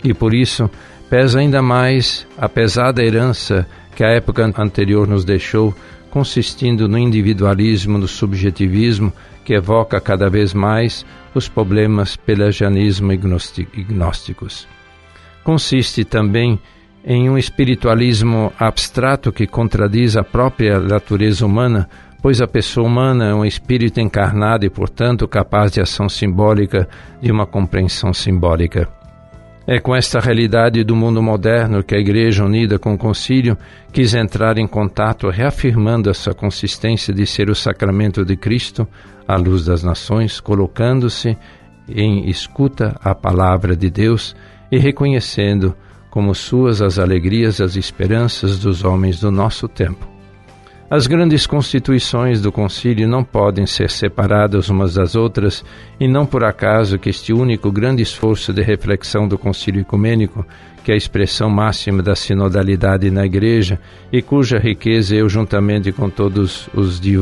E 0.05 0.13
por 0.13 0.35
isso 0.35 0.71
pesa 1.09 1.41
ainda 1.41 1.63
mais 1.63 2.27
a 2.37 2.49
pesada 2.49 3.03
herança 3.03 3.67
que 3.95 4.05
a 4.05 4.09
época 4.09 4.45
anterior 4.57 5.07
nos 5.07 5.25
deixou, 5.25 5.75
consistindo 6.11 6.89
no 6.89 6.99
individualismo, 6.99 7.99
no 7.99 8.09
subjetivismo 8.09 9.13
que 9.45 9.55
evoca 9.55 10.01
cada 10.01 10.29
vez 10.29 10.55
mais 10.55 11.05
os 11.35 11.49
problemas 11.49 12.17
pelagianismo 12.17 13.13
e 13.13 13.17
gnósticos. 13.17 14.69
consiste 15.43 16.05
também 16.05 16.61
em 17.05 17.29
um 17.29 17.37
espiritualismo 17.37 18.53
abstrato 18.59 19.33
que 19.33 19.47
contradiz 19.47 20.17
a 20.17 20.23
própria 20.23 20.79
natureza 20.79 21.45
humana, 21.45 21.89
pois 22.23 22.41
a 22.41 22.47
pessoa 22.47 22.87
humana 22.87 23.27
é 23.27 23.35
um 23.35 23.45
espírito 23.45 24.01
encarnado 24.01 24.65
e, 24.65 24.71
portanto, 24.71 25.27
capaz 25.27 25.73
de 25.73 25.81
ação 25.81 26.09
simbólica, 26.09 26.89
de 27.21 27.33
uma 27.33 27.45
compreensão 27.45 28.15
simbólica. 28.15 28.89
É 29.67 29.79
com 29.79 29.95
esta 29.95 30.19
realidade 30.19 30.83
do 30.83 30.95
mundo 30.97 31.23
moderno 31.23 31.85
que 31.85 31.95
a 31.95 31.99
Igreja, 31.99 32.45
unida 32.45 32.79
com 32.79 32.95
o 32.95 32.99
Concílio, 32.99 33.57
quis 33.93 34.15
entrar 34.15 34.59
em 34.59 34.67
contato, 34.67 35.29
reafirmando 35.29 36.09
essa 36.11 36.33
consistência 36.33 37.13
de 37.13 37.27
ser 37.27 37.51
o 37.51 37.55
sacramento 37.55 38.25
de 38.25 38.37
Cristo, 38.37 38.87
à 39.27 39.37
luz 39.37 39.65
das 39.65 39.83
nações, 39.83 40.41
colocando-se 40.41 41.37
em 41.89 42.29
escuta 42.29 42.97
à 43.03 43.15
palavra 43.15 43.77
de 43.77 43.91
Deus 43.91 44.35
e 44.71 44.79
reconhecendo 44.79 45.75
como 46.11 46.35
suas 46.35 46.83
as 46.83 46.99
alegrias 46.99 47.59
e 47.59 47.63
as 47.63 47.77
esperanças 47.77 48.59
dos 48.59 48.85
homens 48.85 49.21
do 49.21 49.31
nosso 49.31 49.69
tempo. 49.69 50.12
As 50.93 51.07
grandes 51.07 51.47
constituições 51.47 52.43
do 52.43 52.53
concílio 52.53 53.09
não 53.09 53.25
podem 53.25 53.65
ser 53.65 53.89
separadas 53.89 54.69
umas 54.69 54.93
das 54.93 55.15
outras, 55.15 55.65
e 55.99 56.07
não 56.07 56.27
por 56.27 56.45
acaso 56.45 56.99
que 56.99 57.09
este 57.09 57.33
único 57.33 57.73
grande 57.73 58.03
esforço 58.03 58.53
de 58.53 58.61
reflexão 58.61 59.27
do 59.27 59.39
concílio 59.39 59.81
ecumênico, 59.81 60.45
que 60.85 60.91
é 60.91 60.95
a 60.95 60.99
expressão 60.99 61.49
máxima 61.49 62.03
da 62.03 62.15
sinodalidade 62.15 63.11
na 63.11 63.25
igreja 63.25 63.81
e 64.13 64.21
cuja 64.21 64.59
riqueza 64.59 65.17
eu 65.17 65.31
juntamente 65.31 65.91
com 65.93 66.11
todos 66.11 66.69
os 66.75 67.01
de 67.01 67.19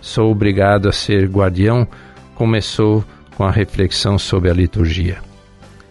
sou 0.00 0.30
obrigado 0.30 0.88
a 0.88 0.92
ser 0.92 1.26
guardião, 1.26 1.88
começou 2.36 3.04
com 3.36 3.42
a 3.42 3.50
reflexão 3.50 4.16
sobre 4.16 4.48
a 4.48 4.54
liturgia. 4.54 5.18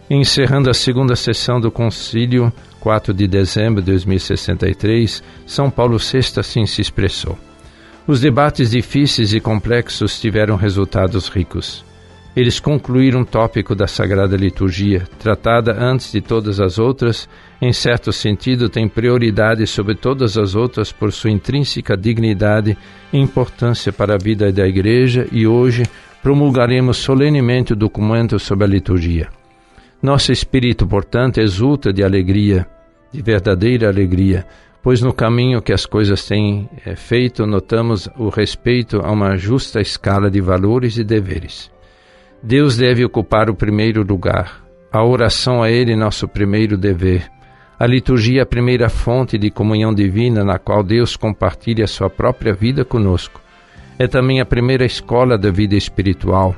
Encerrando 0.08 0.70
a 0.70 0.74
segunda 0.74 1.14
sessão 1.14 1.60
do 1.60 1.70
concílio, 1.70 2.50
4 2.88 3.12
de 3.12 3.28
dezembro 3.28 3.82
de 3.82 3.90
2063, 3.90 5.22
São 5.44 5.70
Paulo 5.70 5.98
VI 5.98 6.40
assim 6.40 6.64
se 6.64 6.80
expressou. 6.80 7.38
Os 8.06 8.18
debates 8.18 8.70
difíceis 8.70 9.34
e 9.34 9.40
complexos 9.40 10.18
tiveram 10.18 10.56
resultados 10.56 11.28
ricos. 11.28 11.84
Eles 12.34 12.58
concluíram 12.58 13.20
o 13.20 13.26
tópico 13.26 13.74
da 13.74 13.86
Sagrada 13.86 14.38
Liturgia, 14.38 15.06
tratada 15.18 15.76
antes 15.78 16.10
de 16.10 16.22
todas 16.22 16.60
as 16.60 16.78
outras, 16.78 17.28
em 17.60 17.74
certo 17.74 18.10
sentido 18.10 18.70
tem 18.70 18.88
prioridade 18.88 19.66
sobre 19.66 19.94
todas 19.94 20.38
as 20.38 20.54
outras 20.54 20.90
por 20.90 21.12
sua 21.12 21.30
intrínseca 21.30 21.94
dignidade 21.94 22.74
e 23.12 23.18
importância 23.18 23.92
para 23.92 24.14
a 24.14 24.18
vida 24.18 24.50
da 24.50 24.66
Igreja 24.66 25.28
e 25.30 25.46
hoje 25.46 25.82
promulgaremos 26.22 26.96
solenemente 26.96 27.74
o 27.74 27.76
documento 27.76 28.38
sobre 28.38 28.64
a 28.64 28.68
liturgia. 28.68 29.28
Nosso 30.02 30.32
espírito, 30.32 30.86
portanto, 30.86 31.38
exulta 31.38 31.92
de 31.92 32.02
alegria, 32.02 32.66
de 33.12 33.22
verdadeira 33.22 33.88
alegria, 33.88 34.46
pois 34.82 35.00
no 35.00 35.12
caminho 35.12 35.62
que 35.62 35.72
as 35.72 35.86
coisas 35.86 36.26
têm 36.26 36.68
é, 36.84 36.94
feito 36.94 37.46
notamos 37.46 38.08
o 38.16 38.28
respeito 38.28 39.00
a 39.00 39.10
uma 39.10 39.36
justa 39.36 39.80
escala 39.80 40.30
de 40.30 40.40
valores 40.40 40.96
e 40.96 41.04
deveres. 41.04 41.70
Deus 42.42 42.76
deve 42.76 43.04
ocupar 43.04 43.50
o 43.50 43.54
primeiro 43.54 44.02
lugar, 44.02 44.62
a 44.92 45.04
oração 45.04 45.62
a 45.62 45.70
Ele 45.70 45.96
nosso 45.96 46.28
primeiro 46.28 46.76
dever, 46.76 47.28
a 47.78 47.86
liturgia 47.86 48.42
a 48.42 48.46
primeira 48.46 48.88
fonte 48.88 49.36
de 49.36 49.50
comunhão 49.50 49.94
divina 49.94 50.44
na 50.44 50.58
qual 50.58 50.82
Deus 50.82 51.16
compartilha 51.16 51.84
a 51.84 51.88
sua 51.88 52.08
própria 52.08 52.52
vida 52.52 52.84
conosco. 52.84 53.40
É 53.98 54.06
também 54.06 54.40
a 54.40 54.46
primeira 54.46 54.84
escola 54.84 55.36
da 55.36 55.50
vida 55.50 55.74
espiritual, 55.74 56.54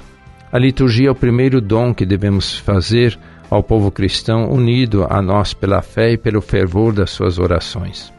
a 0.52 0.58
liturgia 0.58 1.08
é 1.08 1.10
o 1.12 1.14
primeiro 1.14 1.60
dom 1.60 1.94
que 1.94 2.04
devemos 2.04 2.58
fazer 2.58 3.16
ao 3.50 3.62
povo 3.62 3.90
cristão 3.90 4.48
unido 4.50 5.04
a 5.10 5.20
nós 5.20 5.52
pela 5.52 5.82
fé 5.82 6.12
e 6.12 6.16
pelo 6.16 6.40
fervor 6.40 6.92
das 6.92 7.10
suas 7.10 7.38
orações. 7.38 8.12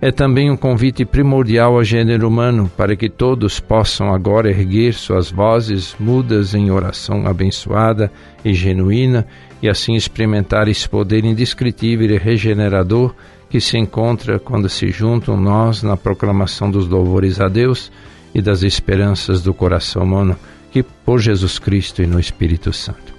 É 0.00 0.10
também 0.10 0.50
um 0.50 0.56
convite 0.56 1.04
primordial 1.04 1.76
ao 1.76 1.84
gênero 1.84 2.26
humano 2.26 2.68
para 2.76 2.96
que 2.96 3.08
todos 3.08 3.60
possam 3.60 4.12
agora 4.12 4.50
erguer 4.50 4.94
suas 4.94 5.30
vozes 5.30 5.94
mudas 6.00 6.54
em 6.54 6.72
oração 6.72 7.24
abençoada 7.24 8.10
e 8.44 8.52
genuína 8.52 9.24
e 9.62 9.68
assim 9.68 9.94
experimentar 9.94 10.66
esse 10.66 10.88
poder 10.88 11.24
indescritível 11.24 12.10
e 12.10 12.18
regenerador 12.18 13.14
que 13.48 13.60
se 13.60 13.78
encontra 13.78 14.40
quando 14.40 14.68
se 14.68 14.88
juntam 14.88 15.36
nós 15.36 15.84
na 15.84 15.96
proclamação 15.96 16.68
dos 16.68 16.88
louvores 16.88 17.40
a 17.40 17.46
Deus 17.46 17.92
e 18.34 18.42
das 18.42 18.62
esperanças 18.62 19.40
do 19.40 19.54
coração 19.54 20.02
humano 20.02 20.36
que 20.72 20.82
por 20.82 21.20
Jesus 21.20 21.60
Cristo 21.60 22.02
e 22.02 22.06
no 22.06 22.18
Espírito 22.18 22.72
Santo. 22.72 23.11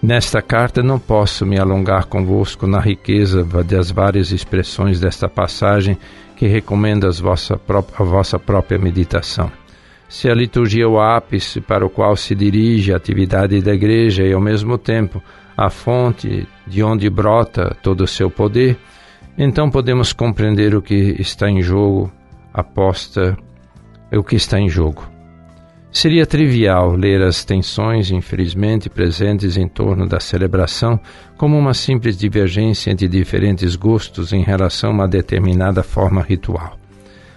Nesta 0.00 0.40
carta 0.40 0.80
não 0.80 0.98
posso 0.98 1.44
me 1.44 1.58
alongar 1.58 2.06
convosco 2.06 2.68
na 2.68 2.78
riqueza 2.78 3.42
das 3.64 3.90
várias 3.90 4.30
expressões 4.30 5.00
desta 5.00 5.28
passagem 5.28 5.98
que 6.36 6.46
recomendo 6.46 7.06
a 7.06 7.10
vossa, 7.10 7.60
a 7.98 8.04
vossa 8.04 8.38
própria 8.38 8.78
meditação. 8.78 9.50
Se 10.08 10.30
a 10.30 10.34
liturgia 10.34 10.84
é 10.84 10.86
o 10.86 11.00
ápice 11.00 11.60
para 11.60 11.84
o 11.84 11.90
qual 11.90 12.16
se 12.16 12.34
dirige 12.34 12.92
a 12.92 12.96
atividade 12.96 13.60
da 13.60 13.74
Igreja 13.74 14.22
e, 14.22 14.32
ao 14.32 14.40
mesmo 14.40 14.78
tempo, 14.78 15.20
a 15.56 15.68
fonte 15.68 16.46
de 16.64 16.82
onde 16.82 17.10
brota 17.10 17.76
todo 17.82 18.02
o 18.02 18.06
seu 18.06 18.30
poder, 18.30 18.78
então 19.36 19.68
podemos 19.68 20.12
compreender 20.12 20.76
o 20.76 20.80
que 20.80 21.16
está 21.18 21.50
em 21.50 21.60
jogo, 21.60 22.10
aposta, 22.54 23.36
o 24.12 24.22
que 24.22 24.36
está 24.36 24.60
em 24.60 24.68
jogo. 24.68 25.17
Seria 25.90 26.26
trivial 26.26 26.94
ler 26.94 27.22
as 27.22 27.44
tensões, 27.44 28.10
infelizmente, 28.10 28.90
presentes 28.90 29.56
em 29.56 29.66
torno 29.66 30.06
da 30.06 30.20
celebração 30.20 31.00
como 31.36 31.56
uma 31.56 31.72
simples 31.72 32.16
divergência 32.16 32.90
entre 32.90 33.08
diferentes 33.08 33.74
gostos 33.74 34.32
em 34.32 34.42
relação 34.42 34.90
a 34.90 34.92
uma 34.92 35.08
determinada 35.08 35.82
forma 35.82 36.22
ritual. 36.22 36.78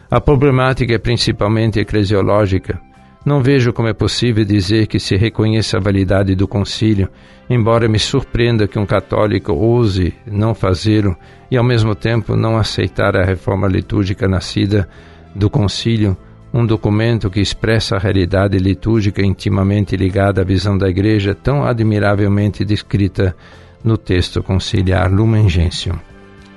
A 0.10 0.20
problemática 0.20 0.94
é 0.94 0.98
principalmente 0.98 1.80
eclesiológica. 1.80 2.80
Não 3.26 3.42
vejo 3.42 3.72
como 3.72 3.88
é 3.88 3.94
possível 3.94 4.44
dizer 4.44 4.88
que 4.88 5.00
se 5.00 5.16
reconheça 5.16 5.78
a 5.78 5.80
validade 5.80 6.36
do 6.36 6.48
concílio, 6.48 7.08
embora 7.50 7.88
me 7.88 8.00
surpreenda 8.00 8.68
que 8.68 8.78
um 8.78 8.86
católico 8.86 9.54
ouse 9.54 10.14
não 10.26 10.54
fazê-lo 10.54 11.16
e, 11.50 11.56
ao 11.56 11.64
mesmo 11.64 11.96
tempo, 11.96 12.36
não 12.36 12.58
aceitar 12.58 13.16
a 13.16 13.24
reforma 13.24 13.68
litúrgica 13.68 14.28
nascida 14.28 14.90
do 15.34 15.50
concílio 15.50 16.18
um 16.54 16.66
documento 16.66 17.30
que 17.30 17.40
expressa 17.40 17.96
a 17.96 18.00
realidade 18.00 18.58
litúrgica 18.58 19.22
intimamente 19.26 19.96
ligada 19.96 20.42
à 20.42 20.44
visão 20.44 20.78
da 20.78 20.90
Igreja, 20.90 21.34
tão 21.34 21.64
admiravelmente 21.64 22.66
descrita 22.66 23.36
no 23.84 23.98
texto 23.98 24.44
conciliar 24.44 25.12
Lumen 25.12 25.48
Gentium. 25.48 25.98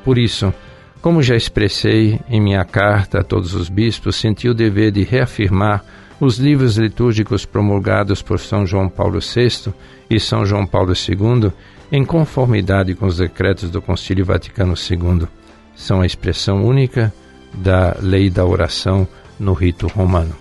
Por 0.05 0.19
isso, 0.19 0.53
como 1.01 1.23
já 1.23 1.37
expressei 1.37 2.19
em 2.29 2.41
minha 2.41 2.65
carta 2.65 3.21
a 3.21 3.23
todos 3.23 3.55
os 3.55 3.69
bispos, 3.69 4.17
senti 4.17 4.49
o 4.49 4.55
dever 4.55 4.91
de 4.91 5.05
reafirmar 5.05 5.85
os 6.21 6.39
livros 6.39 6.77
litúrgicos 6.77 7.45
promulgados 7.45 8.23
por 8.23 8.39
São 8.41 8.67
João 8.67 8.89
Paulo 8.89 9.21
VI 9.21 9.73
e 10.11 10.19
São 10.19 10.45
João 10.45 10.67
Paulo 10.67 10.93
II, 10.93 11.53
em 11.93 12.05
conformidade 12.05 12.95
com 12.95 13.07
os 13.07 13.19
decretos 13.19 13.71
do 13.71 13.81
Concílio 13.83 14.25
Vaticano 14.25 14.75
II. 14.75 15.29
São 15.75 16.01
a 16.01 16.07
expressão 16.07 16.65
única 16.65 17.13
da 17.53 17.97
lei 18.01 18.31
da 18.31 18.45
oração 18.45 19.07
no 19.39 19.53
rito 19.53 19.87
romano. 19.87 20.35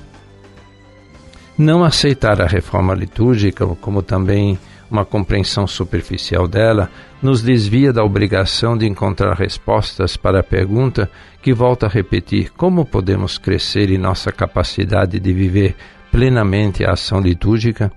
Não 1.58 1.84
aceitar 1.84 2.42
a 2.42 2.48
reforma 2.48 2.94
litúrgica, 2.96 3.66
como 3.80 4.02
também 4.02 4.58
uma 4.90 5.06
compreensão 5.06 5.66
superficial 5.66 6.48
dela, 6.48 6.90
nos 7.22 7.42
desvia 7.42 7.92
da 7.92 8.04
obrigação 8.04 8.78
de 8.78 8.86
encontrar 8.86 9.34
respostas 9.36 10.18
para 10.18 10.40
a 10.40 10.44
pergunta 10.44 11.10
que 11.42 11.54
volta 11.54 11.86
a 11.86 11.90
repetir: 11.90 12.52
como 12.52 12.86
podemos 12.86 13.38
crescer 13.38 13.90
em 13.92 13.98
nossa 13.98 14.32
capacidade 14.32 15.20
de 15.20 15.34
viver 15.34 15.76
plenamente 16.12 16.86
a 16.86 16.92
ação 16.92 17.20
litúrgica? 17.20 17.92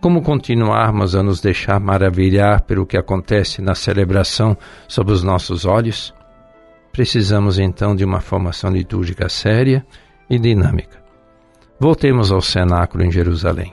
Como 0.00 0.22
continuarmos 0.22 1.16
a 1.16 1.22
nos 1.22 1.40
deixar 1.40 1.80
maravilhar 1.80 2.62
pelo 2.62 2.86
que 2.86 2.98
acontece 2.98 3.62
na 3.62 3.74
celebração 3.74 4.56
sob 4.86 5.10
os 5.10 5.22
nossos 5.22 5.64
olhos? 5.64 6.14
Precisamos 6.92 7.58
então 7.58 7.96
de 7.96 8.04
uma 8.04 8.20
formação 8.20 8.70
litúrgica 8.70 9.28
séria 9.28 9.84
e 10.28 10.38
dinâmica. 10.38 10.98
Voltemos 11.78 12.32
ao 12.32 12.40
cenáculo 12.40 13.04
em 13.04 13.10
Jerusalém. 13.10 13.72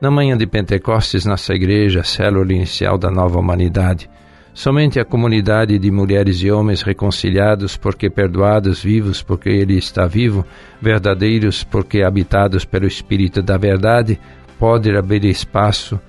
Na 0.00 0.10
manhã 0.10 0.36
de 0.36 0.46
Pentecostes, 0.46 1.26
nossa 1.26 1.54
igreja, 1.54 2.02
célula 2.02 2.52
inicial 2.52 2.96
da 2.96 3.10
nova 3.10 3.38
humanidade, 3.38 4.08
somente 4.54 4.98
a 4.98 5.04
comunidade 5.04 5.78
de 5.78 5.90
mulheres 5.90 6.42
e 6.42 6.50
homens 6.50 6.82
reconciliados 6.82 7.76
porque 7.76 8.08
perdoados, 8.08 8.82
vivos 8.82 9.22
porque 9.22 9.50
ele 9.50 9.76
está 9.76 10.06
vivo, 10.06 10.44
verdadeiros 10.80 11.64
porque 11.64 12.02
habitados 12.02 12.64
pelo 12.64 12.86
Espírito 12.86 13.42
da 13.42 13.56
verdade, 13.56 14.18
pode 14.58 14.94
abrir 14.96 15.24
espaço, 15.24 16.00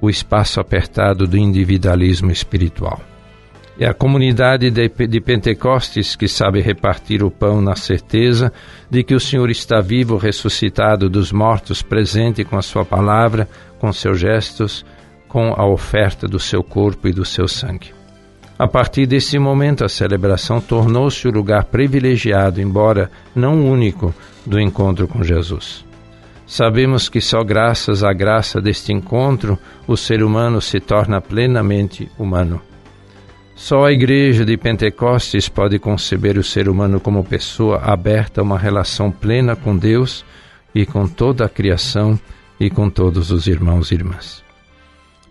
o 0.00 0.10
espaço 0.10 0.60
apertado 0.60 1.26
do 1.26 1.36
individualismo 1.36 2.30
espiritual. 2.30 3.00
É 3.78 3.86
a 3.86 3.92
comunidade 3.92 4.70
de, 4.70 4.88
de 4.88 5.20
Pentecostes 5.20 6.16
que 6.16 6.26
sabe 6.26 6.62
repartir 6.62 7.22
o 7.22 7.30
pão 7.30 7.60
na 7.60 7.76
certeza 7.76 8.50
de 8.90 9.04
que 9.04 9.14
o 9.14 9.20
Senhor 9.20 9.50
está 9.50 9.82
vivo, 9.82 10.16
ressuscitado 10.16 11.10
dos 11.10 11.30
mortos, 11.30 11.82
presente 11.82 12.42
com 12.42 12.56
a 12.56 12.62
sua 12.62 12.86
palavra, 12.86 13.46
com 13.78 13.92
seus 13.92 14.18
gestos, 14.18 14.84
com 15.28 15.52
a 15.54 15.66
oferta 15.66 16.26
do 16.26 16.38
seu 16.38 16.64
corpo 16.64 17.06
e 17.06 17.12
do 17.12 17.24
seu 17.24 17.46
sangue. 17.46 17.92
A 18.58 18.66
partir 18.66 19.04
desse 19.04 19.38
momento, 19.38 19.84
a 19.84 19.88
celebração 19.88 20.58
tornou-se 20.58 21.28
o 21.28 21.30
lugar 21.30 21.64
privilegiado, 21.64 22.62
embora 22.62 23.10
não 23.34 23.70
único, 23.70 24.14
do 24.46 24.58
encontro 24.58 25.06
com 25.06 25.22
Jesus. 25.22 25.84
Sabemos 26.46 27.10
que 27.10 27.20
só 27.20 27.44
graças 27.44 28.02
à 28.02 28.14
graça 28.14 28.58
deste 28.58 28.92
encontro 28.92 29.58
o 29.86 29.96
ser 29.96 30.22
humano 30.22 30.62
se 30.62 30.80
torna 30.80 31.20
plenamente 31.20 32.10
humano. 32.18 32.62
Só 33.56 33.86
a 33.86 33.92
Igreja 33.92 34.44
de 34.44 34.54
Pentecostes 34.58 35.48
pode 35.48 35.78
conceber 35.78 36.36
o 36.36 36.44
ser 36.44 36.68
humano 36.68 37.00
como 37.00 37.24
pessoa 37.24 37.78
aberta 37.78 38.42
a 38.42 38.44
uma 38.44 38.58
relação 38.58 39.10
plena 39.10 39.56
com 39.56 39.74
Deus 39.74 40.24
e 40.74 40.84
com 40.84 41.08
toda 41.08 41.46
a 41.46 41.48
criação 41.48 42.20
e 42.60 42.68
com 42.68 42.90
todos 42.90 43.30
os 43.30 43.46
irmãos 43.46 43.90
e 43.90 43.94
irmãs. 43.94 44.44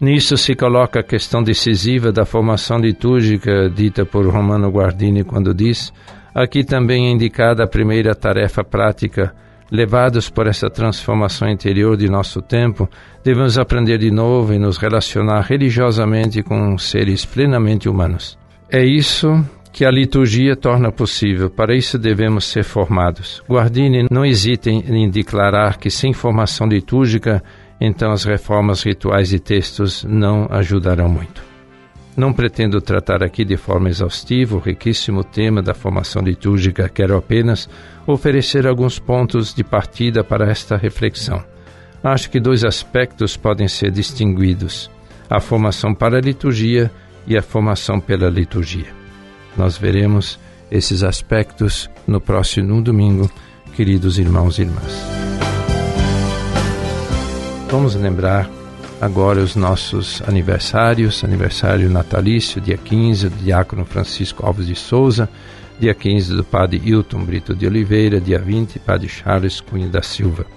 Nisso 0.01 0.37
se 0.37 0.55
coloca 0.55 0.99
a 0.99 1.03
questão 1.03 1.43
decisiva 1.43 2.11
da 2.11 2.25
formação 2.25 2.79
litúrgica 2.79 3.69
dita 3.69 4.03
por 4.03 4.27
Romano 4.27 4.69
Guardini 4.69 5.23
quando 5.23 5.53
diz: 5.53 5.93
aqui 6.33 6.63
também 6.63 7.07
é 7.07 7.11
indicada 7.11 7.63
a 7.63 7.67
primeira 7.67 8.15
tarefa 8.15 8.63
prática 8.63 9.35
Levados 9.71 10.29
por 10.29 10.47
essa 10.47 10.69
transformação 10.69 11.49
interior 11.49 11.97
de 11.97 12.07
nosso 12.07 12.41
tempo, 12.41 12.89
devemos 13.23 13.57
aprender 13.57 13.97
de 13.97 14.11
novo 14.11 14.53
e 14.53 14.59
nos 14.59 14.77
relacionar 14.77 15.41
religiosamente 15.41 16.43
com 16.43 16.77
seres 16.77 17.25
plenamente 17.25 17.89
humanos. 17.89 18.37
É 18.69 18.83
isso 18.83 19.43
que 19.73 19.83
a 19.83 19.91
liturgia 19.91 20.55
torna 20.55 20.91
possível. 20.91 21.49
Para 21.49 21.75
isso 21.75 21.97
devemos 21.97 22.45
ser 22.45 22.63
formados. 22.63 23.43
Guardini 23.49 24.07
não 24.09 24.25
hesita 24.25 24.69
em 24.69 25.09
declarar 25.09 25.77
que 25.77 25.89
sem 25.89 26.13
formação 26.13 26.67
litúrgica, 26.67 27.43
então 27.81 28.11
as 28.11 28.23
reformas 28.23 28.83
rituais 28.83 29.33
e 29.33 29.39
textos 29.39 30.05
não 30.07 30.47
ajudarão 30.49 31.09
muito. 31.09 31.54
Não 32.15 32.31
pretendo 32.31 32.79
tratar 32.79 33.21
aqui 33.23 33.43
de 33.43 33.57
forma 33.57 33.89
exaustiva 33.89 34.55
o 34.55 34.59
riquíssimo 34.59 35.21
tema 35.21 35.61
da 35.61 35.73
formação 35.73 36.21
litúrgica, 36.21 36.87
quero 36.87 37.17
apenas 37.17 37.69
oferecer 38.07 38.65
alguns 38.65 38.97
pontos 38.97 39.53
de 39.53 39.63
partida 39.63 40.23
para 40.23 40.49
esta 40.49 40.77
reflexão. 40.77 41.43
Acho 42.01 42.29
que 42.29 42.39
dois 42.39 42.63
aspectos 42.63 43.35
podem 43.35 43.67
ser 43.67 43.91
distinguidos: 43.91 44.89
a 45.29 45.41
formação 45.41 45.93
para 45.93 46.17
a 46.17 46.21
liturgia 46.21 46.89
e 47.27 47.37
a 47.37 47.41
formação 47.41 47.99
pela 47.99 48.29
liturgia. 48.29 48.93
Nós 49.57 49.77
veremos 49.77 50.39
esses 50.71 51.03
aspectos 51.03 51.89
no 52.07 52.21
próximo 52.21 52.81
domingo, 52.81 53.29
queridos 53.75 54.17
irmãos 54.17 54.57
e 54.57 54.61
irmãs. 54.61 55.05
Vamos 57.69 57.95
lembrar 57.95 58.49
agora 59.05 59.39
os 59.39 59.55
nossos 59.55 60.19
aniversários, 60.27 61.23
aniversário 61.23 61.87
natalício, 61.91 62.59
dia 62.59 62.75
15, 62.75 63.29
do 63.29 63.35
diácono 63.35 63.85
Francisco 63.85 64.43
Alves 64.43 64.65
de 64.65 64.73
Souza, 64.73 65.29
dia 65.79 65.93
15 65.93 66.35
do 66.35 66.43
padre 66.43 66.81
Hilton 66.83 67.23
Brito 67.23 67.55
de 67.55 67.67
Oliveira, 67.67 68.19
dia 68.19 68.39
20, 68.39 68.79
padre 68.79 69.07
Charles 69.07 69.61
Cunha 69.61 69.87
da 69.87 70.01
Silva. 70.01 70.47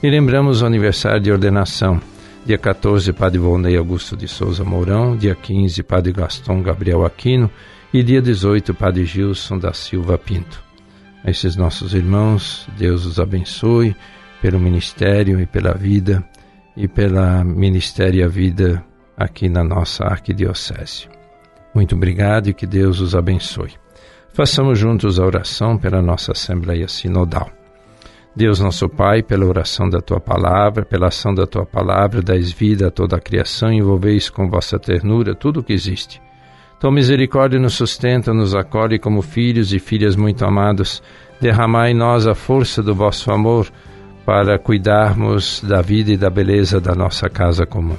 E 0.00 0.08
lembramos 0.08 0.62
o 0.62 0.66
aniversário 0.66 1.20
de 1.20 1.32
ordenação, 1.32 2.00
dia 2.46 2.56
14, 2.56 3.12
padre 3.12 3.40
Volney 3.40 3.76
Augusto 3.76 4.16
de 4.16 4.28
Souza 4.28 4.62
Mourão, 4.62 5.16
dia 5.16 5.34
15, 5.34 5.82
padre 5.82 6.12
Gaston 6.12 6.62
Gabriel 6.62 7.04
Aquino 7.04 7.50
e 7.92 8.00
dia 8.04 8.22
18, 8.22 8.74
padre 8.74 9.04
Gilson 9.04 9.58
da 9.58 9.72
Silva 9.72 10.16
Pinto. 10.16 10.62
A 11.24 11.32
esses 11.32 11.56
nossos 11.56 11.94
irmãos, 11.94 12.68
Deus 12.78 13.04
os 13.04 13.18
abençoe 13.18 13.96
pelo 14.40 14.60
ministério 14.60 15.40
e 15.40 15.46
pela 15.46 15.74
vida 15.74 16.24
e 16.78 16.86
pela 16.86 17.42
Ministério 17.42 18.24
a 18.24 18.28
Vida 18.28 18.84
aqui 19.16 19.48
na 19.48 19.64
nossa 19.64 20.04
Arquidiocese. 20.04 21.08
Muito 21.74 21.96
obrigado 21.96 22.48
e 22.48 22.54
que 22.54 22.68
Deus 22.68 23.00
os 23.00 23.16
abençoe. 23.16 23.72
Façamos 24.32 24.78
juntos 24.78 25.18
a 25.18 25.26
oração 25.26 25.76
pela 25.76 26.00
nossa 26.00 26.30
Assembleia 26.30 26.86
Sinodal. 26.86 27.50
Deus 28.34 28.60
nosso 28.60 28.88
Pai, 28.88 29.24
pela 29.24 29.44
oração 29.44 29.90
da 29.90 30.00
Tua 30.00 30.20
Palavra, 30.20 30.84
pela 30.84 31.08
ação 31.08 31.34
da 31.34 31.48
Tua 31.48 31.66
Palavra, 31.66 32.22
dais 32.22 32.52
vida 32.52 32.86
a 32.86 32.90
toda 32.92 33.16
a 33.16 33.20
criação, 33.20 33.72
envolveis 33.72 34.30
com 34.30 34.48
vossa 34.48 34.78
ternura 34.78 35.34
tudo 35.34 35.58
o 35.58 35.64
que 35.64 35.72
existe. 35.72 36.22
Tua 36.78 36.92
misericórdia 36.92 37.58
nos 37.58 37.74
sustenta, 37.74 38.32
nos 38.32 38.54
acolhe 38.54 39.00
como 39.00 39.20
filhos 39.20 39.72
e 39.72 39.80
filhas 39.80 40.14
muito 40.14 40.44
amados. 40.44 41.02
Derramai 41.40 41.90
em 41.90 41.94
nós 41.94 42.28
a 42.28 42.36
força 42.36 42.80
do 42.80 42.94
vosso 42.94 43.32
amor, 43.32 43.66
para 44.28 44.58
cuidarmos 44.58 45.64
da 45.66 45.80
vida 45.80 46.12
e 46.12 46.16
da 46.18 46.28
beleza 46.28 46.78
da 46.78 46.94
nossa 46.94 47.30
casa 47.30 47.64
comum. 47.64 47.96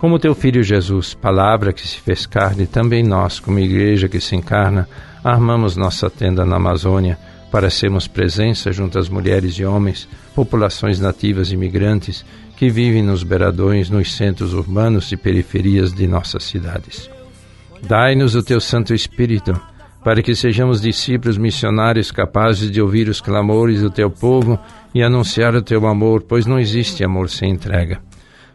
Como 0.00 0.18
teu 0.18 0.34
filho 0.34 0.64
Jesus, 0.64 1.14
palavra 1.14 1.72
que 1.72 1.86
se 1.86 2.00
fez 2.00 2.26
carne, 2.26 2.66
também 2.66 3.04
nós, 3.04 3.38
como 3.38 3.60
igreja 3.60 4.08
que 4.08 4.18
se 4.18 4.34
encarna, 4.34 4.88
armamos 5.22 5.76
nossa 5.76 6.10
tenda 6.10 6.44
na 6.44 6.56
Amazônia 6.56 7.16
para 7.52 7.70
sermos 7.70 8.08
presença 8.08 8.72
junto 8.72 8.98
às 8.98 9.08
mulheres 9.08 9.54
e 9.54 9.64
homens, 9.64 10.08
populações 10.34 10.98
nativas 10.98 11.52
e 11.52 11.56
migrantes 11.56 12.26
que 12.56 12.68
vivem 12.68 13.04
nos 13.04 13.22
beiradões, 13.22 13.88
nos 13.88 14.12
centros 14.12 14.54
urbanos 14.54 15.12
e 15.12 15.16
periferias 15.16 15.94
de 15.94 16.08
nossas 16.08 16.42
cidades. 16.42 17.08
Dai-nos 17.80 18.34
o 18.34 18.42
teu 18.42 18.60
Santo 18.60 18.92
Espírito 18.92 19.54
para 20.02 20.20
que 20.20 20.34
sejamos 20.34 20.82
discípulos 20.82 21.38
missionários 21.38 22.10
capazes 22.10 22.70
de 22.70 22.82
ouvir 22.82 23.08
os 23.08 23.22
clamores 23.22 23.80
do 23.80 23.90
teu 23.90 24.10
povo 24.10 24.58
e 24.94 25.02
anunciar 25.02 25.54
o 25.54 25.62
teu 25.62 25.86
amor, 25.86 26.22
pois 26.22 26.46
não 26.46 26.58
existe 26.58 27.04
amor 27.04 27.28
sem 27.28 27.50
entrega. 27.50 28.00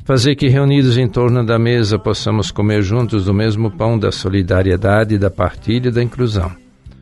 Fazer 0.05 0.35
que 0.35 0.47
reunidos 0.47 0.97
em 0.97 1.07
torno 1.07 1.45
da 1.45 1.59
mesa 1.59 1.99
possamos 1.99 2.49
comer 2.49 2.81
juntos 2.81 3.25
do 3.25 3.33
mesmo 3.33 3.69
pão 3.69 3.99
da 3.99 4.11
solidariedade, 4.11 5.19
da 5.19 5.29
partilha 5.29 5.89
e 5.89 5.91
da 5.91 6.01
inclusão. 6.01 6.51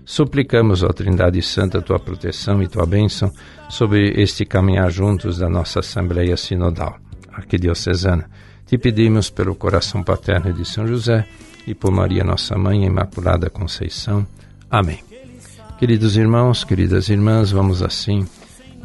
Suplicamos, 0.04 0.84
ó 0.84 0.90
Trindade 0.90 1.42
Santa, 1.42 1.82
tua 1.82 2.00
proteção 2.00 2.62
e 2.64 2.68
tua 2.68 2.86
bênção 2.86 3.32
sobre 3.70 4.22
este 4.22 4.46
caminhar 4.46 4.90
juntos 4.90 5.38
da 5.38 5.50
nossa 5.50 5.80
Assembleia 5.80 6.36
Sinodal, 6.36 6.98
Arquidiocesana. 7.32 8.30
Te 8.66 8.78
pedimos 8.78 9.30
pelo 9.30 9.56
coração 9.56 10.04
paterno 10.04 10.52
de 10.52 10.66
São 10.66 10.88
José 10.88 11.26
e 11.66 11.74
por 11.74 11.92
Maria, 11.92 12.24
nossa 12.24 12.58
Mãe, 12.58 12.86
Imaculada 12.86 13.50
Conceição. 13.50 14.26
Amém. 14.70 15.00
Queridos 15.80 16.18
irmãos, 16.18 16.64
queridas 16.64 17.08
irmãs, 17.08 17.52
vamos 17.52 17.84
assim 17.84 18.26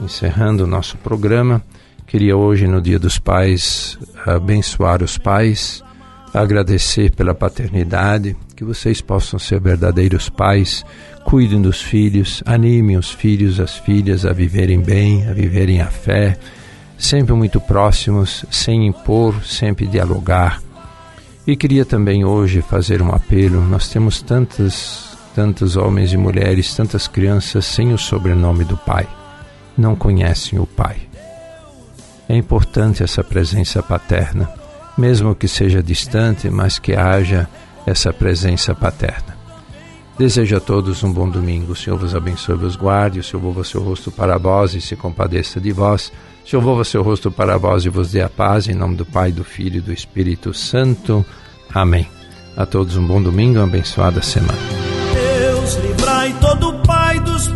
encerrando 0.04 0.64
o 0.64 0.66
nosso 0.66 0.96
programa. 0.98 1.62
Queria 2.06 2.36
hoje, 2.36 2.66
no 2.66 2.80
Dia 2.80 2.98
dos 2.98 3.18
Pais, 3.18 3.98
abençoar 4.26 5.02
os 5.02 5.16
pais, 5.16 5.82
agradecer 6.34 7.10
pela 7.12 7.34
paternidade, 7.34 8.36
que 8.56 8.64
vocês 8.64 9.00
possam 9.00 9.38
ser 9.38 9.60
verdadeiros 9.60 10.28
pais, 10.28 10.84
cuidem 11.24 11.62
dos 11.62 11.80
filhos, 11.80 12.42
animem 12.44 12.96
os 12.96 13.10
filhos, 13.10 13.58
as 13.58 13.76
filhas 13.76 14.26
a 14.26 14.32
viverem 14.32 14.80
bem, 14.80 15.26
a 15.28 15.32
viverem 15.32 15.80
a 15.80 15.86
fé, 15.86 16.36
sempre 16.98 17.32
muito 17.34 17.60
próximos, 17.60 18.44
sem 18.50 18.86
impor, 18.86 19.42
sempre 19.44 19.86
dialogar. 19.86 20.60
E 21.46 21.56
queria 21.56 21.84
também 21.84 22.24
hoje 22.24 22.62
fazer 22.62 23.02
um 23.02 23.10
apelo. 23.10 23.60
Nós 23.62 23.88
temos 23.88 24.22
tantas 24.22 25.12
tantos 25.34 25.76
homens 25.76 26.12
e 26.12 26.16
mulheres, 26.16 26.74
tantas 26.74 27.08
crianças 27.08 27.64
sem 27.64 27.92
o 27.92 27.98
sobrenome 27.98 28.64
do 28.64 28.76
pai. 28.76 29.08
Não 29.76 29.96
conhecem 29.96 30.58
o 30.58 30.66
pai. 30.66 30.96
É 32.28 32.36
importante 32.36 33.02
essa 33.02 33.22
presença 33.22 33.82
paterna, 33.82 34.50
mesmo 34.96 35.34
que 35.34 35.48
seja 35.48 35.82
distante, 35.82 36.48
mas 36.50 36.78
que 36.78 36.94
haja 36.94 37.48
essa 37.86 38.12
presença 38.12 38.74
paterna. 38.74 39.36
Desejo 40.18 40.56
a 40.56 40.60
todos 40.60 41.02
um 41.02 41.12
bom 41.12 41.28
domingo. 41.28 41.72
O 41.72 41.76
Senhor 41.76 41.98
vos 41.98 42.14
abençoe 42.14 42.54
vos 42.54 42.76
guarde. 42.76 43.20
O 43.20 43.24
Senhor 43.24 43.40
volva 43.40 43.64
seu 43.64 43.82
rosto 43.82 44.10
para 44.10 44.38
vós 44.38 44.74
e 44.74 44.80
se 44.80 44.94
compadeça 44.94 45.60
de 45.60 45.72
vós. 45.72 46.12
O 46.44 46.48
Senhor 46.48 46.62
volva 46.62 46.84
seu 46.84 47.02
rosto 47.02 47.30
para 47.30 47.56
vós 47.56 47.84
e 47.84 47.88
vos 47.88 48.12
dê 48.12 48.22
a 48.22 48.28
paz. 48.28 48.68
Em 48.68 48.74
nome 48.74 48.94
do 48.96 49.06
Pai, 49.06 49.32
do 49.32 49.42
Filho 49.42 49.78
e 49.78 49.80
do 49.80 49.92
Espírito 49.92 50.52
Santo. 50.52 51.24
Amém. 51.72 52.06
A 52.56 52.66
todos 52.66 52.96
um 52.96 53.06
bom 53.06 53.22
domingo, 53.22 53.58
uma 53.58 53.64
abençoada 53.64 54.20
semana 54.20 54.82
livrai 55.80 56.34
todo 56.40 56.74
pai 56.86 57.20
dos 57.20 57.48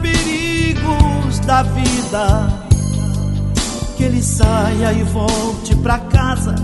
da 1.47 1.63
vida. 1.63 2.49
Que 3.97 4.05
ele 4.05 4.23
saia 4.23 4.93
e 4.93 5.03
volte 5.05 5.75
pra 5.77 5.99
casa 5.99 6.55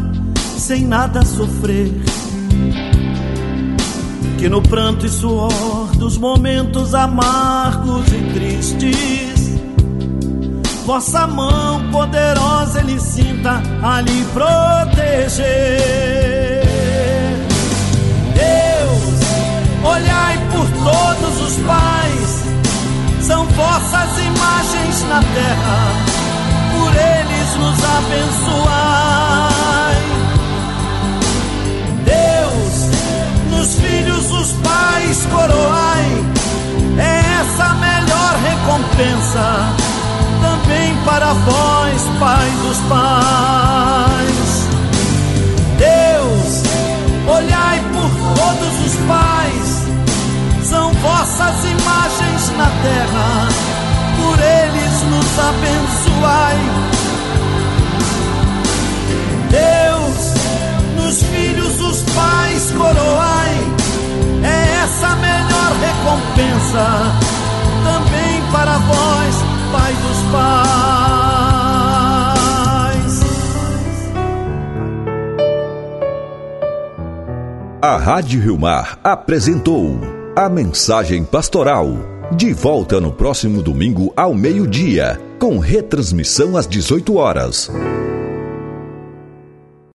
sem 0.58 0.84
nada 0.84 1.24
sofrer. 1.24 1.90
Que 4.38 4.48
no 4.48 4.60
pranto 4.60 5.06
e 5.06 5.08
suor 5.08 5.86
dos 5.96 6.18
momentos 6.18 6.94
amargos 6.94 8.06
e 8.08 8.32
tristes, 8.32 9.60
vossa 10.84 11.26
mão 11.26 11.90
poderosa 11.90 12.80
ele 12.80 12.98
sinta 13.00 13.62
a 13.82 14.00
lhe 14.00 14.24
proteger. 14.32 15.44
Deus, 18.34 19.20
olhai 19.84 20.38
por 20.50 20.66
todos 20.84 21.40
os 21.40 21.56
pais, 21.64 22.21
são 23.22 23.46
vossas 23.46 24.18
imagens 24.18 25.02
na 25.08 25.20
terra, 25.20 25.78
por 26.72 26.92
eles 26.92 27.54
nos 27.56 27.84
abençoai. 27.84 29.22
Deus, 32.04 32.90
nos 33.50 33.74
filhos 33.76 34.30
os 34.32 34.52
pais 34.54 35.26
coroai, 35.26 36.24
é 36.98 37.22
essa 37.40 37.64
a 37.64 37.74
melhor 37.74 38.34
recompensa, 38.42 39.72
também 40.42 40.96
para 41.04 41.32
vós, 41.32 42.02
Pai 42.18 42.50
dos 42.62 42.78
Pais. 42.88 43.71
Imagens 52.22 52.50
na 52.56 52.66
terra, 52.82 53.48
por 54.16 54.38
eles 54.38 55.02
nos 55.10 55.38
abençoai. 55.38 56.58
Deus, 59.50 60.34
nos 60.96 61.22
filhos 61.22 61.80
os 61.80 62.02
pais 62.14 62.70
coroai, 62.72 63.56
é 64.44 64.82
essa 64.82 65.08
a 65.08 65.16
melhor 65.16 65.72
recompensa 65.80 66.86
também 67.84 68.42
para 68.50 68.78
vós, 68.78 69.34
Pai 69.72 69.92
dos 69.94 70.22
pais. 70.30 70.82
A 77.80 77.96
Rádio 77.96 78.40
Rio 78.40 78.58
Mar 78.58 78.98
apresentou 79.02 79.98
a 80.36 80.48
mensagem 80.48 81.24
pastoral. 81.24 82.11
De 82.36 82.52
volta 82.54 82.98
no 82.98 83.12
próximo 83.12 83.62
domingo 83.62 84.12
ao 84.16 84.34
meio-dia, 84.34 85.20
com 85.38 85.58
retransmissão 85.58 86.56
às 86.56 86.66
18 86.66 87.16
horas. 87.16 87.70